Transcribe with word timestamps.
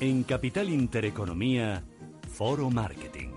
En 0.00 0.22
Capital 0.22 0.70
Intereconomía, 0.70 1.84
Foro 2.26 2.70
Marketing. 2.70 3.28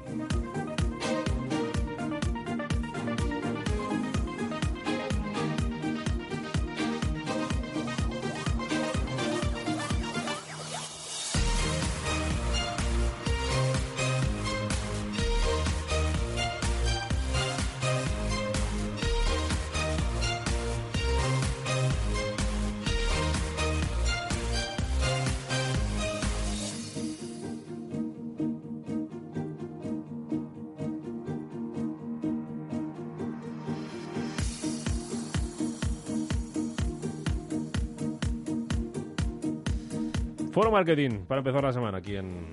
Foro 40.53 40.69
Marketing, 40.71 41.25
para 41.27 41.39
empezar 41.39 41.63
la 41.63 41.73
semana 41.73 41.97
aquí 41.97 42.15
en 42.15 42.45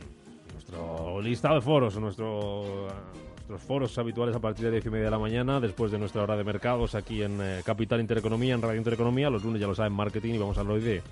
nuestro 0.55 1.21
listado 1.21 1.57
de 1.57 1.61
foros, 1.61 2.01
nuestro, 2.01 2.89
nuestros 3.37 3.61
foros 3.61 3.99
habituales 3.99 4.35
a 4.35 4.41
partir 4.41 4.65
de 4.65 4.71
10 4.73 4.87
y 4.87 4.91
media 4.91 5.05
de 5.07 5.11
la 5.11 5.19
mañana, 5.19 5.61
después 5.61 5.93
de 5.93 5.99
nuestra 5.99 6.23
hora 6.23 6.35
de 6.35 6.43
mercados 6.45 6.95
aquí 6.95 7.23
en 7.23 7.39
eh, 7.43 7.61
Capital 7.63 8.01
Intereconomía, 8.01 8.55
en 8.55 8.63
Radio 8.63 8.79
Intereconomía. 8.79 9.29
Los 9.29 9.45
lunes 9.45 9.61
ya 9.61 9.67
lo 9.67 9.75
saben, 9.75 9.93
marketing, 9.93 10.33
y 10.35 10.39
vamos 10.39 10.57
a 10.57 10.63
hablar 10.63 10.77
hoy 10.77 10.83
de, 10.83 11.03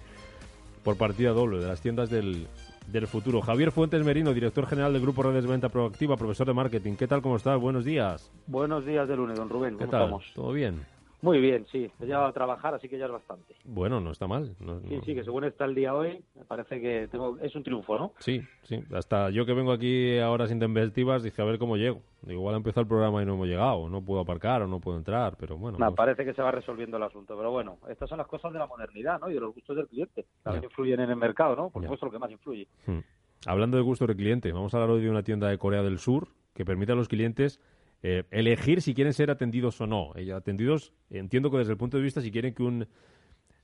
por 0.82 0.96
partida 0.96 1.32
doble, 1.32 1.58
de 1.58 1.66
las 1.66 1.82
tiendas 1.82 2.08
del, 2.08 2.46
del 2.86 3.06
futuro. 3.06 3.42
Javier 3.42 3.70
Fuentes 3.70 4.02
Merino, 4.02 4.32
director 4.32 4.66
general 4.66 4.94
del 4.94 5.02
Grupo 5.02 5.22
Redes 5.22 5.44
de 5.44 5.50
Venta 5.50 5.68
Proactiva, 5.68 6.16
profesor 6.16 6.46
de 6.46 6.54
marketing. 6.54 6.94
¿Qué 6.94 7.06
tal? 7.06 7.20
¿Cómo 7.20 7.36
estás? 7.36 7.60
Buenos 7.60 7.84
días. 7.84 8.30
Buenos 8.46 8.86
días 8.86 9.06
de 9.06 9.14
lunes, 9.14 9.36
don 9.36 9.50
Rubén. 9.50 9.76
¿Qué 9.76 9.84
¿Cómo 9.84 9.90
tal? 9.90 10.02
estamos? 10.04 10.32
¿Todo 10.34 10.52
bien? 10.52 10.86
Muy 11.20 11.40
bien, 11.40 11.66
sí. 11.72 11.90
He 12.00 12.04
llegado 12.06 12.26
a 12.26 12.32
trabajar, 12.32 12.74
así 12.74 12.88
que 12.88 12.96
ya 12.96 13.06
es 13.06 13.10
bastante. 13.10 13.56
Bueno, 13.64 14.00
no 14.00 14.12
está 14.12 14.28
mal. 14.28 14.54
No- 14.60 14.80
Sí, 14.82 14.96
no- 14.96 15.02
sí, 15.02 15.14
que 15.16 15.24
según 15.24 15.42
está 15.44 15.64
el 15.64 15.74
día 15.74 15.92
hoy, 15.94 16.22
me 16.36 16.44
parece 16.44 16.80
que 16.80 17.08
tengo... 17.10 17.36
es 17.40 17.54
un 17.56 17.64
triunfo, 17.64 17.98
¿no? 17.98 18.12
Sí, 18.20 18.40
sí. 18.62 18.84
Hasta 18.94 19.30
yo 19.30 19.44
que 19.44 19.52
vengo 19.52 19.72
aquí 19.72 20.16
a 20.18 20.30
horas 20.30 20.52
intempestivas, 20.52 21.24
dije 21.24 21.42
a 21.42 21.44
ver 21.44 21.58
cómo 21.58 21.76
llego. 21.76 22.02
Digo, 22.22 22.40
igual 22.40 22.54
ha 22.54 22.58
empezado 22.58 22.82
el 22.82 22.86
programa 22.88 23.20
y 23.22 23.26
no 23.26 23.34
hemos 23.34 23.48
llegado. 23.48 23.88
No 23.88 24.00
puedo 24.04 24.20
aparcar 24.20 24.62
o 24.62 24.68
no 24.68 24.78
puedo 24.78 24.96
entrar, 24.96 25.36
pero 25.38 25.56
bueno. 25.58 25.76
Me 25.78 25.86
pues- 25.86 25.96
parece 25.96 26.24
que 26.24 26.34
se 26.34 26.42
va 26.42 26.52
resolviendo 26.52 26.96
el 26.98 27.02
asunto, 27.02 27.36
pero 27.36 27.50
bueno, 27.50 27.78
estas 27.88 28.08
son 28.08 28.18
las 28.18 28.28
cosas 28.28 28.52
de 28.52 28.58
la 28.60 28.66
modernidad, 28.68 29.18
¿no? 29.20 29.28
Y 29.28 29.34
de 29.34 29.40
los 29.40 29.52
gustos 29.54 29.76
del 29.76 29.88
cliente. 29.88 30.24
También 30.44 30.64
influyen 30.64 31.00
en 31.00 31.10
el 31.10 31.16
mercado, 31.16 31.56
¿no? 31.56 31.70
Por 31.70 31.82
Ya. 31.82 31.88
supuesto, 31.88 32.06
lo 32.06 32.12
que 32.12 32.18
más 32.20 32.30
influye. 32.30 32.68
Hmm. 32.86 32.98
Hablando 33.46 33.76
de 33.76 33.82
gusto 33.82 34.06
del 34.06 34.16
cliente, 34.16 34.52
vamos 34.52 34.72
a 34.72 34.76
hablar 34.76 34.90
hoy 34.90 35.02
de 35.02 35.10
una 35.10 35.22
tienda 35.24 35.48
de 35.48 35.58
Corea 35.58 35.82
del 35.82 35.98
Sur 35.98 36.28
que 36.54 36.64
permite 36.64 36.92
a 36.92 36.94
los 36.96 37.08
clientes 37.08 37.60
eh, 38.02 38.24
elegir 38.30 38.82
si 38.82 38.94
quieren 38.94 39.12
ser 39.12 39.30
atendidos 39.30 39.80
o 39.80 39.86
no. 39.86 40.12
Eh, 40.14 40.32
atendidos, 40.32 40.92
entiendo 41.10 41.50
que 41.50 41.58
desde 41.58 41.72
el 41.72 41.78
punto 41.78 41.96
de 41.96 42.02
vista 42.02 42.20
si 42.20 42.30
quieren 42.30 42.54
que 42.54 42.62
un, 42.62 42.86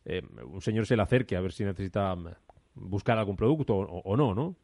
eh, 0.05 0.23
un 0.45 0.61
señor 0.61 0.87
se 0.87 0.97
le 0.97 1.03
acerque 1.03 1.37
a 1.37 1.41
ver 1.41 1.53
si 1.53 1.65
necesita 1.65 2.15
mm, 2.15 2.29
buscar 2.75 3.19
algún 3.19 3.37
producto 3.37 3.77
o, 3.77 4.01
o 4.01 4.17
no, 4.17 4.35
¿no? 4.35 4.57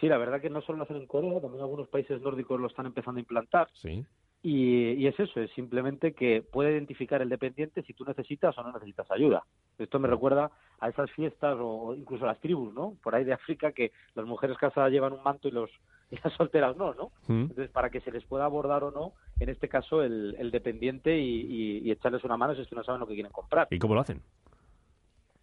Sí, 0.00 0.08
la 0.08 0.18
verdad 0.18 0.40
que 0.40 0.50
no 0.50 0.60
solo 0.60 0.78
lo 0.78 0.84
hacen 0.84 0.96
en 0.96 1.06
Corea, 1.06 1.40
también 1.40 1.62
algunos 1.62 1.88
países 1.88 2.20
nórdicos 2.20 2.60
lo 2.60 2.66
están 2.66 2.86
empezando 2.86 3.18
a 3.18 3.20
implantar. 3.20 3.68
Sí. 3.72 4.04
Y, 4.42 4.92
y 4.92 5.06
es 5.06 5.18
eso, 5.18 5.40
es 5.40 5.50
simplemente 5.52 6.12
que 6.12 6.42
puede 6.42 6.72
identificar 6.72 7.22
el 7.22 7.30
dependiente 7.30 7.82
si 7.82 7.94
tú 7.94 8.04
necesitas 8.04 8.56
o 8.58 8.62
no 8.62 8.72
necesitas 8.72 9.10
ayuda. 9.10 9.42
Esto 9.78 9.98
me 9.98 10.06
recuerda 10.06 10.50
a 10.78 10.88
esas 10.90 11.10
fiestas 11.12 11.56
o 11.58 11.94
incluso 11.96 12.24
a 12.24 12.28
las 12.28 12.40
tribus, 12.40 12.74
¿no? 12.74 12.94
Por 13.02 13.14
ahí 13.14 13.24
de 13.24 13.32
África 13.32 13.72
que 13.72 13.92
las 14.14 14.26
mujeres 14.26 14.58
casadas 14.58 14.92
llevan 14.92 15.14
un 15.14 15.22
manto 15.22 15.48
y 15.48 15.52
los 15.52 15.70
y 16.10 16.16
las 16.22 16.32
solteras 16.34 16.76
no, 16.76 16.94
¿no? 16.94 17.10
Hmm. 17.26 17.42
Entonces, 17.42 17.70
para 17.70 17.90
que 17.90 18.00
se 18.00 18.10
les 18.12 18.24
pueda 18.24 18.44
abordar 18.44 18.84
o 18.84 18.90
no, 18.90 19.12
en 19.40 19.48
este 19.48 19.68
caso, 19.68 20.02
el, 20.02 20.36
el 20.38 20.50
dependiente 20.50 21.18
y, 21.18 21.40
y- 21.40 21.78
y 21.78 21.90
echarles 21.90 22.22
una 22.24 22.36
mano 22.36 22.54
si 22.54 22.62
es 22.62 22.68
que 22.68 22.76
no 22.76 22.84
saben 22.84 23.00
lo 23.00 23.06
que 23.06 23.14
quieren 23.14 23.32
comprar. 23.32 23.68
¿Y 23.70 23.78
cómo 23.78 23.94
lo 23.94 24.00
hacen? 24.00 24.22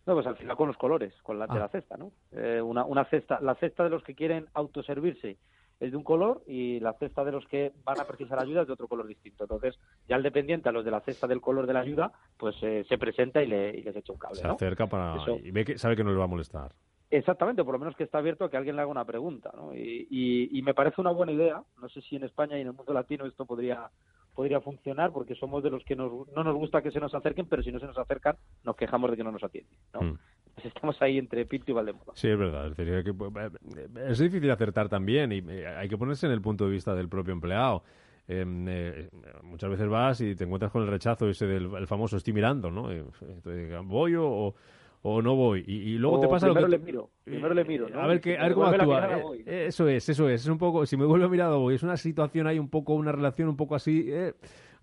No, 0.06 0.16
pues 0.16 0.28
al 0.28 0.36
final 0.36 0.58
con 0.58 0.68
los 0.68 0.78
colores, 0.78 1.14
con 1.24 1.40
la 1.40 1.48
de 1.48 1.54
Ah. 1.54 1.60
la 1.60 1.70
cesta, 1.70 1.96
¿no? 1.98 2.12
Eh, 2.32 2.62
una, 2.62 2.84
una 2.86 3.06
cesta, 3.06 3.40
la 3.42 3.56
cesta 3.56 3.84
de 3.86 3.90
los 3.90 4.04
que 4.04 4.16
quieren 4.16 4.48
autoservirse 4.54 5.38
es 5.80 5.92
de 5.92 5.98
un 5.98 6.04
color 6.04 6.44
y 6.46 6.80
la 6.82 6.94
cesta 6.94 7.24
de 7.26 7.32
los 7.32 7.46
que 7.48 7.72
van 7.84 8.00
a 8.00 8.06
precisar 8.06 8.40
ayuda 8.42 8.62
es 8.62 8.68
de 8.68 8.74
otro 8.74 8.88
color 8.88 9.08
distinto. 9.08 9.44
Entonces, 9.46 9.78
ya 10.08 10.16
el 10.18 10.24
dependiente 10.24 10.70
a 10.70 10.72
los 10.72 10.86
de 10.86 10.92
la 10.92 11.02
cesta 11.02 11.26
del 11.28 11.42
color 11.42 11.68
de 11.68 11.74
la 11.74 11.80
ayuda, 11.82 12.12
pues 12.38 12.56
eh, 12.64 12.86
se 12.88 12.98
presenta 12.98 13.42
y, 13.44 13.48
le, 13.48 13.70
y 13.78 13.82
les 13.82 13.96
echa 13.96 14.14
un 14.14 14.20
cable, 14.20 14.36
Se 14.40 14.48
¿no? 14.48 14.54
acerca 14.54 14.88
para... 14.88 15.16
Eso. 15.18 15.38
y 15.44 15.52
ve 15.52 15.66
que 15.66 15.78
sabe 15.78 15.96
que 15.96 16.04
no 16.04 16.12
le 16.12 16.18
va 16.18 16.24
a 16.26 16.28
molestar. 16.28 16.72
Exactamente, 17.18 17.64
por 17.64 17.74
lo 17.74 17.80
menos 17.80 17.96
que 17.96 18.04
está 18.04 18.18
abierto 18.18 18.44
a 18.46 18.50
que 18.50 18.58
alguien 18.58 18.76
le 18.76 18.82
haga 18.82 18.90
una 18.92 19.06
pregunta, 19.06 19.52
¿no? 19.56 19.76
Y, 19.76 20.08
y- 20.10 20.58
y 20.58 20.62
me 20.64 20.74
parece 20.74 21.00
una 21.00 21.12
buena 21.12 21.32
idea. 21.32 21.62
No 21.80 21.88
sé 21.90 22.02
si 22.02 22.16
en 22.16 22.24
España 22.24 22.58
y 22.58 22.62
en 22.62 22.68
el 22.68 22.74
mundo 22.74 22.92
latino 22.92 23.26
esto 23.26 23.46
podría 23.46 23.90
podría 24.34 24.60
funcionar 24.62 25.12
porque 25.12 25.36
somos 25.36 25.62
de 25.62 25.70
los 25.70 25.84
que 25.86 25.96
nos, 25.96 26.28
no 26.36 26.44
nos 26.44 26.56
gusta 26.56 26.82
que 26.82 26.90
se 26.90 27.00
nos 27.00 27.14
acerquen, 27.14 27.46
pero 27.46 27.62
si 27.62 27.72
no 27.72 27.80
se 27.80 27.86
nos 27.86 28.00
acercan 28.00 28.36
nos 28.64 28.76
quejamos 28.76 29.12
de 29.12 29.18
que 29.18 29.24
no 29.24 29.32
nos 29.32 29.44
atienden, 29.44 29.78
¿no? 29.94 30.18
Pues 30.56 30.66
estamos 30.66 31.00
ahí 31.04 31.20
entre 31.20 31.46
Pinto 31.46 31.70
y 31.70 31.76
Valdemoro. 31.76 32.14
Sí, 32.16 32.30
es 32.30 32.38
verdad. 32.40 32.66
Es, 32.72 32.76
decir, 32.76 33.04
que- 33.04 33.12
eh, 33.12 34.10
es 34.10 34.18
difícil 34.18 34.50
acertar 34.50 34.90
también 34.90 35.32
y 35.34 35.38
eh, 35.48 35.68
hay 35.68 35.88
que 35.88 36.00
ponerse 36.00 36.26
en 36.26 36.32
el 36.32 36.42
punto 36.42 36.66
de 36.66 36.72
vista 36.72 36.96
del 36.96 37.10
propio 37.10 37.32
empleado. 37.34 37.84
Eh, 38.28 38.44
eh, 38.68 39.10
muchas 39.44 39.70
veces 39.70 39.88
vas 39.88 40.20
y 40.22 40.34
te 40.36 40.46
encuentras 40.46 40.72
con 40.72 40.82
el 40.82 40.88
rechazo 40.88 41.30
ese 41.30 41.46
del 41.46 41.72
el 41.76 41.86
famoso 41.86 42.18
estoy 42.18 42.34
mirando, 42.34 42.72
¿no? 42.72 42.90
Entonces, 42.92 43.72
¿Voy 43.84 44.16
o, 44.16 44.56
o 45.04 45.22
no 45.22 45.36
voy? 45.36 45.64
Y, 45.68 45.76
y 45.94 45.98
luego 45.98 46.18
O 46.18 46.20
te 46.22 46.28
pasa 46.28 46.48
lo 46.48 46.56
que... 46.56 46.68
le 46.68 46.80
miro, 46.80 47.10
primero 47.24 47.54
le 47.54 47.64
miro, 47.66 47.88
¿no? 47.90 48.00
A 48.02 48.08
ver, 48.08 48.22
si 48.24 48.34
a 48.36 48.44
ver 48.44 48.54
cómo 48.54 48.66
actúa. 48.68 49.20
Eh. 49.46 49.66
Eso 49.68 49.88
es, 49.88 50.10
eso 50.10 50.28
es. 50.30 50.42
Es 50.42 50.48
un 50.48 50.58
poco, 50.58 50.86
si 50.86 50.98
me 50.98 51.06
vuelve 51.06 51.28
mirado 51.30 51.60
voy. 51.60 51.76
Es 51.76 51.84
una 51.84 51.98
situación 51.98 52.48
ahí 52.48 52.58
un 52.58 52.70
poco, 52.70 52.94
una 52.96 53.12
relación 53.12 53.50
un 53.50 53.58
poco 53.58 53.76
así, 53.76 54.06
eh, 54.10 54.34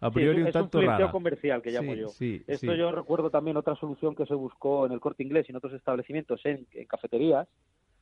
a 0.00 0.08
Sí, 0.08 0.14
priori 0.14 0.38
es, 0.38 0.42
un 0.42 0.48
es 0.48 0.52
tanto 0.54 0.78
flirteo 0.78 0.98
rara. 0.98 1.10
comercial 1.12 1.60
que 1.62 1.70
llamo 1.70 1.92
Sí, 1.94 1.98
yo. 2.00 2.08
sí, 2.08 2.42
Esto 2.46 2.74
yo 2.74 2.92
recuerdo 2.92 3.30
también 3.30 3.56
otra 3.56 3.74
solución 3.76 4.14
que 4.14 4.24
se 4.26 4.34
buscó 4.34 4.86
en 4.86 4.92
el 4.92 5.00
Corte 5.00 5.22
Inglés 5.22 5.46
y 5.48 5.52
en 5.52 5.56
otros 5.56 5.72
establecimientos, 5.74 6.40
en, 6.46 6.66
en 6.72 6.86
cafeterías, 6.86 7.48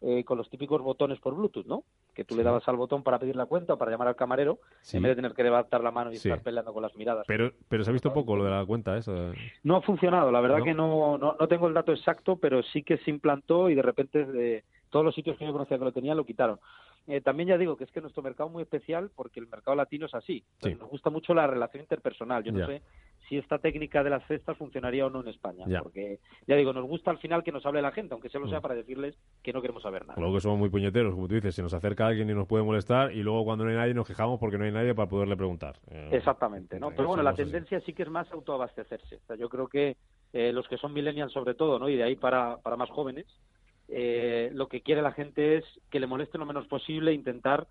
eh, 0.00 0.22
con 0.25 0.38
los 0.38 0.48
típicos 0.48 0.81
botones 0.81 1.19
por 1.19 1.34
Bluetooth, 1.34 1.66
¿no? 1.66 1.82
Que 2.14 2.25
tú 2.25 2.34
Sí. 2.34 2.38
le 2.38 2.44
dabas 2.44 2.66
al 2.69 2.76
botón 2.76 3.03
para 3.03 3.19
pedir 3.19 3.34
la 3.34 3.47
cuenta 3.47 3.75
o 3.75 3.78
para 3.78 3.91
llamar 3.91 4.09
al 4.09 4.16
camarero, 4.16 4.59
Sí. 4.81 4.97
en 4.97 5.03
vez 5.03 5.10
de 5.10 5.16
tener 5.16 5.34
que 5.34 5.42
levantar 5.42 5.82
la 5.82 5.91
mano 5.91 6.12
y 6.12 6.16
Sí. 6.16 6.28
estar 6.28 6.42
peleando 6.42 6.72
con 6.72 6.82
las 6.82 6.94
miradas. 6.94 7.25
Pero, 7.26 7.53
pero 7.69 7.82
se 7.84 7.91
ha 7.91 7.92
visto 7.92 8.12
poco 8.12 8.37
lo 8.37 8.44
de 8.44 8.50
la 8.50 8.64
cuenta, 8.64 8.97
eso. 8.97 9.32
No 9.64 9.76
ha 9.76 9.82
funcionado, 9.82 10.31
la 10.31 10.41
verdad 10.41 10.58
¿No? 10.58 10.64
que 10.64 10.75
no, 10.75 11.19
no, 11.19 11.37
no 11.38 11.48
tengo 11.48 11.66
el 11.69 11.75
dato 11.75 11.92
exacto, 11.92 12.37
pero 12.37 12.62
sí 12.62 12.82
que 12.82 12.98
se 12.98 13.10
implantó 13.10 13.69
y 13.70 13.75
de 13.75 13.82
repente 13.82 14.25
de 14.25 14.64
todos 14.91 15.04
los 15.04 15.14
sitios 15.14 15.37
que 15.37 15.44
yo 15.44 15.53
conocía 15.53 15.78
que 15.78 15.84
lo 15.84 15.92
tenían 15.92 16.16
lo 16.16 16.25
quitaron. 16.25 16.58
Eh, 17.06 17.20
también 17.22 17.48
ya 17.48 17.56
digo 17.58 17.75
que 17.76 17.84
es 17.84 17.91
que 17.91 18.03
nuestro 18.03 18.22
mercado 18.22 18.48
es 18.48 18.53
muy 18.53 18.62
especial 18.62 19.10
porque 19.16 19.41
el 19.41 19.47
mercado 19.48 19.75
latino 19.75 20.06
es 20.06 20.14
así. 20.14 20.44
Sí. 20.62 20.75
Nos 20.75 20.91
gusta 20.91 21.08
mucho 21.08 21.32
la 21.32 21.47
relación 21.47 21.81
interpersonal. 21.82 22.44
Yo 22.44 22.53
no 22.53 22.58
Ya. 22.60 22.66
sé 22.66 22.82
si 23.28 23.36
esta 23.38 23.58
técnica 23.58 24.02
de 24.02 24.10
las 24.10 24.26
cestas 24.26 24.56
funcionaría 24.56 25.04
o 25.06 25.10
no 25.10 25.20
en 25.20 25.28
España, 25.28 25.64
Ya. 25.68 25.82
porque 25.82 26.18
ya 26.46 26.56
digo, 26.56 26.72
nos 26.72 26.86
gusta 26.86 27.10
al 27.10 27.18
final 27.18 27.42
que 27.44 27.52
nos 27.52 27.64
hable 27.66 27.82
la 27.82 27.92
gente, 27.92 28.14
aunque 28.14 28.28
solo 28.30 28.48
sea 28.48 28.58
Mm. 28.60 28.62
para 28.62 28.74
decirles 28.74 29.18
que 29.42 29.52
no 29.52 29.60
queremos 29.60 29.82
saber 29.82 30.06
nada. 30.06 30.18
Luego 30.20 30.34
que 30.36 30.40
somos 30.40 30.58
muy 30.58 30.70
puñeteros, 30.70 31.14
como 31.14 31.28
tú 31.28 31.34
dices, 31.34 31.54
se 31.54 31.62
nos 31.62 31.74
acerca 31.74 32.06
alguien 32.06 32.30
y 32.30 32.34
nos 32.34 32.46
puede 32.48 32.64
molestar 32.64 33.12
y 33.12 33.22
luego 33.22 33.44
cuando 33.44 33.64
no 33.64 33.70
hay 33.70 33.76
nadie 33.76 33.94
nos 33.94 34.06
quejamos 34.06 34.40
porque 34.40 34.56
no 34.58 34.64
hay 34.64 34.72
nadie 34.72 34.94
para 34.94 35.08
poderle 35.08 35.36
preguntar. 35.36 35.76
Eh, 35.90 36.08
Exactamente, 36.12 36.80
¿no? 36.80 36.90
eh, 36.90 36.94
Pero 36.96 37.08
bueno, 37.08 37.22
la 37.22 37.30
así. 37.30 37.42
tendencia 37.42 37.80
sí 37.82 37.92
que 37.92 38.02
es 38.04 38.10
más 38.10 38.30
autoabastecerse. 38.32 39.16
O 39.16 39.26
sea, 39.26 39.36
yo 39.36 39.48
creo 39.48 39.68
que 39.68 39.96
eh, 40.32 40.52
los 40.52 40.66
que 40.68 40.76
son 40.78 40.92
millennials 40.92 41.32
sobre 41.32 41.54
todo, 41.54 41.78
¿no? 41.78 41.88
Y 41.88 41.96
de 41.96 42.02
ahí 42.04 42.16
para, 42.16 42.56
para 42.58 42.76
más 42.76 42.88
jóvenes, 42.90 43.26
eh, 43.88 44.50
lo 44.52 44.68
que 44.68 44.82
quiere 44.82 45.02
la 45.02 45.12
gente 45.12 45.56
es 45.56 45.64
que 45.90 46.00
le 46.00 46.06
moleste 46.06 46.38
lo 46.38 46.46
menos 46.46 46.66
posible 46.66 47.10
e 47.10 47.14
intentar 47.14 47.66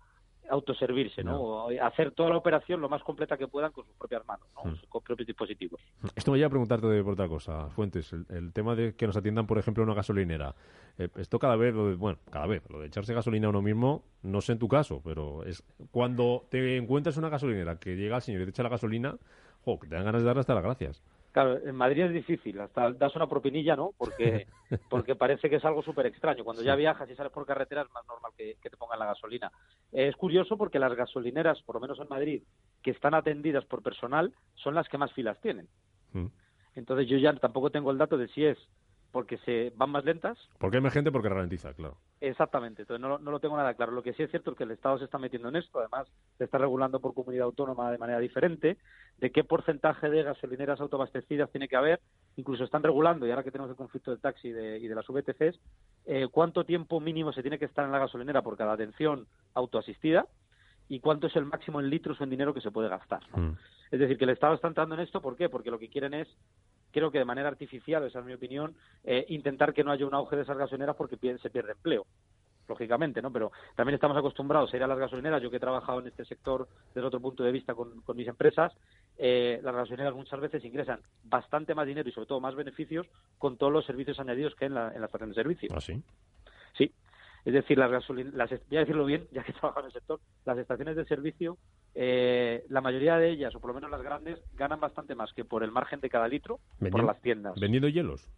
autoservirse, 0.50 1.22
¿no? 1.22 1.40
O 1.40 1.70
hacer 1.82 2.12
toda 2.12 2.30
la 2.30 2.36
operación 2.36 2.80
lo 2.80 2.88
más 2.88 3.02
completa 3.02 3.36
que 3.36 3.46
puedan 3.48 3.72
con 3.72 3.84
sus 3.84 3.94
propias 3.96 4.24
manos, 4.26 4.46
¿no? 4.54 4.70
Mm. 4.70 4.74
Con 4.88 5.02
propios 5.02 5.26
dispositivos. 5.26 5.80
Esto 6.16 6.32
me 6.32 6.38
lleva 6.38 6.46
a 6.48 6.50
preguntarte 6.50 6.86
de- 6.86 7.02
por 7.02 7.12
otra 7.14 7.28
cosa, 7.28 7.68
Fuentes, 7.70 8.12
el, 8.12 8.26
el 8.30 8.52
tema 8.52 8.74
de 8.74 8.94
que 8.94 9.06
nos 9.06 9.16
atiendan, 9.16 9.46
por 9.46 9.58
ejemplo, 9.58 9.82
una 9.84 9.94
gasolinera. 9.94 10.54
Eh, 10.98 11.08
esto 11.16 11.38
cada 11.38 11.56
vez, 11.56 11.74
lo 11.74 11.88
de- 11.88 11.94
bueno, 11.96 12.18
cada 12.30 12.46
vez, 12.46 12.62
lo 12.70 12.80
de 12.80 12.86
echarse 12.86 13.14
gasolina 13.14 13.46
a 13.46 13.50
uno 13.50 13.62
mismo, 13.62 14.04
no 14.22 14.40
sé 14.40 14.52
en 14.52 14.58
tu 14.58 14.68
caso, 14.68 15.00
pero 15.04 15.44
es 15.44 15.62
cuando 15.90 16.46
te 16.50 16.76
encuentras 16.76 17.16
una 17.16 17.28
gasolinera 17.28 17.78
que 17.78 17.96
llega 17.96 18.16
el 18.16 18.22
señor 18.22 18.42
y 18.42 18.44
te 18.44 18.50
echa 18.50 18.62
la 18.62 18.68
gasolina, 18.68 19.16
jo, 19.64 19.78
que 19.78 19.86
te 19.88 19.94
dan 19.94 20.04
ganas 20.04 20.22
de 20.22 20.26
darle 20.26 20.40
hasta 20.40 20.54
las 20.54 20.64
gracias. 20.64 21.02
Claro, 21.32 21.58
en 21.58 21.74
Madrid 21.74 22.04
es 22.04 22.12
difícil, 22.12 22.58
hasta 22.60 22.92
das 22.92 23.14
una 23.14 23.28
propinilla, 23.28 23.76
¿no? 23.76 23.92
Porque, 23.96 24.46
porque 24.90 25.14
parece 25.14 25.50
que 25.50 25.56
es 25.56 25.64
algo 25.64 25.82
súper 25.82 26.06
extraño. 26.06 26.42
Cuando 26.42 26.62
ya 26.62 26.74
viajas 26.74 27.08
y 27.10 27.14
sales 27.14 27.32
por 27.32 27.46
carretera 27.46 27.82
es 27.82 27.90
más 27.92 28.06
normal 28.06 28.32
que, 28.36 28.56
que 28.62 28.70
te 28.70 28.76
pongan 28.76 28.98
la 28.98 29.06
gasolina. 29.06 29.52
Eh, 29.92 30.08
es 30.08 30.16
curioso 30.16 30.56
porque 30.56 30.78
las 30.78 30.94
gasolineras, 30.94 31.60
por 31.62 31.76
lo 31.76 31.80
menos 31.80 31.98
en 32.00 32.08
Madrid, 32.08 32.42
que 32.82 32.92
están 32.92 33.14
atendidas 33.14 33.64
por 33.66 33.82
personal, 33.82 34.32
son 34.54 34.74
las 34.74 34.88
que 34.88 34.98
más 34.98 35.12
filas 35.12 35.40
tienen. 35.40 35.68
Mm. 36.12 36.26
Entonces 36.74 37.08
yo 37.08 37.18
ya 37.18 37.34
tampoco 37.34 37.70
tengo 37.70 37.90
el 37.90 37.98
dato 37.98 38.16
de 38.16 38.28
si 38.28 38.44
es 38.44 38.58
porque 39.12 39.38
se 39.38 39.72
van 39.76 39.90
más 39.90 40.04
lentas. 40.04 40.38
Porque 40.58 40.76
hay 40.76 40.82
más 40.82 40.92
gente, 40.92 41.10
porque 41.10 41.28
ralentiza, 41.28 41.72
claro. 41.72 41.96
Exactamente, 42.20 42.82
entonces 42.82 43.00
no, 43.00 43.18
no, 43.18 43.30
lo 43.30 43.40
tengo 43.40 43.56
nada 43.56 43.74
claro. 43.74 43.92
Lo 43.92 44.02
que 44.02 44.12
sí 44.12 44.22
es 44.22 44.30
cierto 44.30 44.50
es 44.50 44.56
que 44.56 44.64
el 44.64 44.72
Estado 44.72 44.98
se 44.98 45.04
está 45.04 45.18
metiendo 45.18 45.48
en 45.48 45.56
esto, 45.56 45.78
además 45.78 46.08
se 46.36 46.44
está 46.44 46.58
regulando 46.58 47.00
por 47.00 47.14
comunidad 47.14 47.44
autónoma 47.44 47.90
de 47.90 47.98
manera 47.98 48.18
diferente, 48.18 48.76
de 49.18 49.30
qué 49.30 49.44
porcentaje 49.44 50.10
de 50.10 50.24
gasolineras 50.24 50.80
autoabastecidas 50.80 51.50
tiene 51.50 51.68
que 51.68 51.76
haber, 51.76 52.00
incluso 52.36 52.64
están 52.64 52.82
regulando, 52.82 53.26
y 53.26 53.30
ahora 53.30 53.44
que 53.44 53.52
tenemos 53.52 53.70
el 53.70 53.76
conflicto 53.76 54.10
del 54.10 54.20
taxi 54.20 54.48
y 54.48 54.52
de, 54.52 54.78
y 54.78 54.88
de 54.88 54.94
las 54.94 55.06
VTCs, 55.06 55.60
eh, 56.06 56.26
cuánto 56.30 56.64
tiempo 56.64 57.00
mínimo 57.00 57.32
se 57.32 57.42
tiene 57.42 57.58
que 57.58 57.66
estar 57.66 57.84
en 57.84 57.92
la 57.92 58.00
gasolinera 58.00 58.42
por 58.42 58.56
cada 58.56 58.72
atención 58.72 59.26
autoasistida 59.54 60.26
y 60.88 61.00
cuánto 61.00 61.28
es 61.28 61.36
el 61.36 61.44
máximo 61.44 61.80
en 61.80 61.90
litros 61.90 62.20
o 62.20 62.24
en 62.24 62.30
dinero 62.30 62.52
que 62.52 62.60
se 62.60 62.70
puede 62.70 62.88
gastar. 62.88 63.20
Mm. 63.36 63.52
Es 63.90 64.00
decir, 64.00 64.18
que 64.18 64.24
el 64.24 64.30
Estado 64.30 64.54
está 64.54 64.68
entrando 64.68 64.94
en 64.94 65.02
esto, 65.02 65.20
¿por 65.20 65.36
qué? 65.36 65.48
Porque 65.48 65.70
lo 65.70 65.78
que 65.78 65.88
quieren 65.88 66.14
es 66.14 66.28
creo 66.98 67.10
que 67.10 67.18
de 67.18 67.24
manera 67.24 67.48
artificial, 67.48 68.04
esa 68.04 68.20
es 68.20 68.24
mi 68.24 68.34
opinión, 68.34 68.74
eh, 69.04 69.24
intentar 69.28 69.72
que 69.72 69.84
no 69.84 69.90
haya 69.90 70.06
un 70.06 70.14
auge 70.14 70.36
de 70.36 70.42
esas 70.42 70.56
gasolineras 70.56 70.96
porque 70.96 71.16
se 71.38 71.50
pierde 71.50 71.72
empleo 71.72 72.06
lógicamente, 72.68 73.22
¿no? 73.22 73.32
Pero 73.32 73.50
también 73.74 73.94
estamos 73.94 74.16
acostumbrados 74.16 74.72
a 74.72 74.76
ir 74.76 74.82
a 74.82 74.86
las 74.86 74.98
gasolineras. 74.98 75.42
Yo 75.42 75.50
que 75.50 75.56
he 75.56 75.60
trabajado 75.60 76.00
en 76.00 76.08
este 76.08 76.26
sector 76.26 76.68
desde 76.94 77.06
otro 77.06 77.18
punto 77.18 77.42
de 77.42 77.50
vista 77.50 77.74
con, 77.74 78.02
mis 78.14 78.28
empresas, 78.28 78.72
eh, 79.16 79.58
las 79.62 79.74
gasolineras 79.74 80.14
muchas 80.14 80.38
veces 80.38 80.62
ingresan 80.64 81.00
bastante 81.24 81.74
más 81.74 81.86
dinero 81.86 82.08
y 82.08 82.12
sobre 82.12 82.26
todo 82.26 82.40
más 82.40 82.54
beneficios 82.54 83.06
con 83.38 83.56
todos 83.56 83.72
los 83.72 83.86
servicios 83.86 84.20
añadidos 84.20 84.54
que 84.54 84.66
hay 84.66 84.68
en 84.68 84.74
la, 84.74 84.92
en 84.92 85.00
la 85.00 85.06
estación 85.06 85.30
de 85.30 85.34
servicio. 85.34 85.68
¿Ah, 85.74 85.80
sí? 85.80 86.02
Sí. 86.76 86.92
Es 87.48 87.54
decir, 87.54 87.78
las 87.78 87.90
gasolineras, 87.90 88.50
voy 88.68 88.76
a 88.76 88.80
decirlo 88.80 89.06
bien, 89.06 89.26
ya 89.32 89.42
que 89.42 89.52
he 89.52 89.54
trabajado 89.54 89.80
en 89.80 89.86
el 89.86 89.92
sector, 89.94 90.20
las 90.44 90.58
estaciones 90.58 90.96
de 90.96 91.06
servicio, 91.06 91.56
eh, 91.94 92.62
la 92.68 92.82
mayoría 92.82 93.16
de 93.16 93.30
ellas, 93.30 93.54
o 93.54 93.58
por 93.60 93.68
lo 93.68 93.74
menos 93.74 93.90
las 93.90 94.02
grandes, 94.02 94.38
ganan 94.54 94.78
bastante 94.78 95.14
más 95.14 95.32
que 95.32 95.46
por 95.46 95.64
el 95.64 95.72
margen 95.72 95.98
de 96.00 96.10
cada 96.10 96.28
litro 96.28 96.60
por 96.90 97.02
las 97.02 97.18
tiendas. 97.22 97.58
¿Vendiendo 97.58 97.88
hielos? 97.88 98.28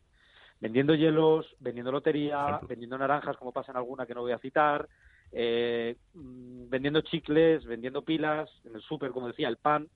Vendiendo 0.60 0.94
hielos, 0.94 1.56
vendiendo 1.58 1.90
lotería, 1.90 2.60
vendiendo 2.68 2.96
naranjas, 2.98 3.36
como 3.36 3.50
pasa 3.50 3.72
en 3.72 3.78
alguna 3.78 4.06
que 4.06 4.14
no 4.14 4.20
voy 4.20 4.30
a 4.30 4.38
citar, 4.38 4.88
eh, 5.32 5.96
mm, 6.14 6.68
vendiendo 6.68 7.00
chicles, 7.00 7.64
vendiendo 7.64 8.02
pilas, 8.02 8.48
en 8.64 8.76
el 8.76 8.80
súper, 8.80 9.10
como 9.10 9.26
decía, 9.26 9.48
el 9.48 9.56
pan, 9.56 9.88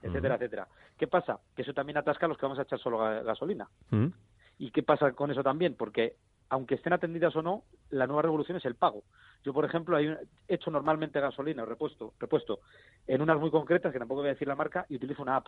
etcétera, 0.00 0.36
etcétera. 0.36 0.68
¿Qué 0.96 1.08
pasa? 1.08 1.40
Que 1.56 1.62
eso 1.62 1.74
también 1.74 1.98
atasca 1.98 2.26
a 2.26 2.28
los 2.28 2.38
que 2.38 2.46
vamos 2.46 2.60
a 2.60 2.62
echar 2.62 2.78
solo 2.78 2.98
gasolina. 2.98 3.68
¿Y 4.58 4.70
qué 4.70 4.84
pasa 4.84 5.10
con 5.10 5.32
eso 5.32 5.42
también? 5.42 5.74
Porque 5.74 6.14
aunque 6.50 6.74
estén 6.74 6.92
atendidas 6.92 7.34
o 7.36 7.42
no, 7.42 7.62
la 7.90 8.06
nueva 8.06 8.22
revolución 8.22 8.58
es 8.58 8.64
el 8.64 8.74
pago. 8.74 9.04
Yo, 9.44 9.54
por 9.54 9.64
ejemplo, 9.64 9.98
he 9.98 10.18
hecho 10.48 10.70
normalmente 10.70 11.20
gasolina, 11.20 11.64
repuesto, 11.64 12.12
repuesto, 12.18 12.60
en 13.06 13.22
unas 13.22 13.38
muy 13.38 13.50
concretas, 13.50 13.92
que 13.92 13.98
tampoco 13.98 14.20
voy 14.20 14.30
a 14.30 14.32
decir 14.32 14.48
la 14.48 14.56
marca, 14.56 14.84
y 14.88 14.96
utilizo 14.96 15.22
una 15.22 15.36
app. 15.36 15.46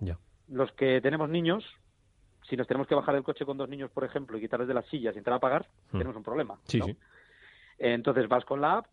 Ya. 0.00 0.18
Los 0.48 0.72
que 0.72 1.00
tenemos 1.00 1.30
niños, 1.30 1.64
si 2.48 2.56
nos 2.56 2.66
tenemos 2.66 2.88
que 2.88 2.96
bajar 2.96 3.14
del 3.14 3.22
coche 3.22 3.46
con 3.46 3.56
dos 3.56 3.68
niños, 3.68 3.90
por 3.92 4.04
ejemplo, 4.04 4.36
y 4.36 4.40
quitarles 4.40 4.68
de 4.68 4.74
las 4.74 4.86
sillas 4.86 5.14
y 5.14 5.18
entrar 5.18 5.36
a 5.36 5.40
pagar, 5.40 5.66
hmm. 5.92 5.98
tenemos 5.98 6.16
un 6.16 6.24
problema. 6.24 6.58
Sí, 6.64 6.80
sí. 6.80 6.96
Entonces 7.78 8.28
vas 8.28 8.44
con 8.44 8.60
la 8.60 8.78
app, 8.78 8.86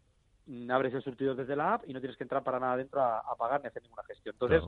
abres 0.69 0.93
el 0.93 1.01
surtidor 1.01 1.35
desde 1.35 1.55
la 1.55 1.73
app 1.73 1.83
y 1.87 1.93
no 1.93 1.99
tienes 1.99 2.15
que 2.15 2.23
entrar 2.23 2.43
para 2.43 2.59
nada 2.59 2.73
adentro 2.73 3.01
a, 3.01 3.35
pagar 3.37 3.61
ni 3.61 3.67
hacer 3.67 3.81
ninguna 3.81 4.03
gestión. 4.03 4.35
Entonces, 4.35 4.63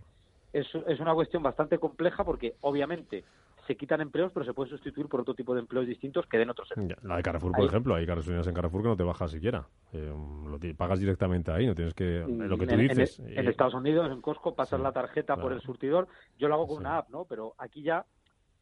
es, 0.53 0.67
es 0.87 0.99
una 0.99 1.13
cuestión 1.13 1.43
bastante 1.43 1.77
compleja 1.77 2.23
porque, 2.23 2.55
obviamente, 2.61 3.23
se 3.69 3.77
quitan 3.77 4.01
empleos, 4.01 4.31
pero 4.33 4.43
se 4.43 4.53
puede 4.53 4.71
sustituir 4.71 5.07
por 5.07 5.21
otro 5.21 5.35
tipo 5.35 5.53
de 5.53 5.59
empleos 5.59 5.85
distintos 5.85 6.25
que 6.25 6.39
den 6.39 6.49
otros 6.49 6.67
servicios. 6.69 6.97
La 7.03 7.17
de 7.17 7.21
Carrefour, 7.21 7.51
por 7.51 7.65
ejemplo, 7.65 7.93
hay 7.93 8.03
gasolineras 8.03 8.47
en 8.47 8.55
Carrefour 8.55 8.81
que 8.81 8.87
no 8.87 8.97
te 8.97 9.03
bajas 9.03 9.29
siquiera. 9.29 9.67
Eh, 9.93 10.11
lo 10.11 10.57
pagas 10.75 10.99
directamente 10.99 11.51
ahí, 11.51 11.67
no 11.67 11.75
tienes 11.75 11.93
que... 11.93 12.25
lo 12.27 12.57
que 12.57 12.65
tú 12.65 12.75
dices. 12.75 13.19
En, 13.19 13.47
Estados 13.47 13.75
Unidos, 13.75 14.11
en 14.11 14.21
Costco, 14.21 14.55
pasas 14.55 14.79
la 14.79 14.91
tarjeta 14.91 15.35
por 15.37 15.53
el 15.53 15.61
surtidor. 15.61 16.07
Yo 16.39 16.47
lo 16.47 16.55
hago 16.55 16.67
con 16.67 16.77
una 16.79 16.97
app, 16.97 17.09
¿no? 17.09 17.25
Pero 17.25 17.53
aquí 17.59 17.83
ya 17.83 18.07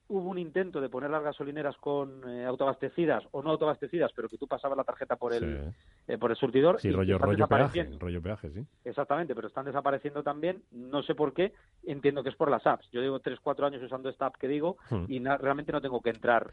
hubo 0.09 0.29
un 0.29 0.37
intento 0.37 0.79
de 0.79 0.89
poner 0.89 1.09
las 1.09 1.23
gasolineras 1.23 1.75
con 1.77 2.27
eh, 2.29 2.45
autoabastecidas 2.45 3.23
o 3.31 3.41
no 3.41 3.51
autoabastecidas, 3.51 4.11
pero 4.15 4.29
que 4.29 4.37
tú 4.37 4.47
pasabas 4.47 4.77
la 4.77 4.83
tarjeta 4.83 5.15
por 5.15 5.33
el 5.33 5.73
eh, 6.07 6.17
por 6.17 6.31
el 6.31 6.37
surtidor. 6.37 6.79
Sí, 6.79 6.91
rollo, 6.91 7.17
rollo 7.17 7.47
peaje, 7.47 7.89
rollo 7.99 8.21
peaje, 8.21 8.49
sí. 8.51 8.65
Exactamente, 8.85 9.35
pero 9.35 9.47
están 9.47 9.65
desapareciendo 9.65 10.23
también, 10.23 10.63
no 10.71 11.03
sé 11.03 11.15
por 11.15 11.33
qué, 11.33 11.53
entiendo 11.85 12.23
que 12.23 12.29
es 12.29 12.35
por 12.35 12.49
las 12.49 12.65
apps. 12.65 12.89
Yo 12.91 13.01
llevo 13.01 13.19
3, 13.19 13.39
4 13.41 13.65
años 13.65 13.83
usando 13.83 14.09
esta 14.09 14.27
app 14.27 14.37
que 14.37 14.47
digo 14.47 14.77
hmm. 14.89 15.05
y 15.09 15.19
realmente 15.19 15.71
no 15.71 15.81
tengo 15.81 16.01
que 16.01 16.11
entrar 16.11 16.51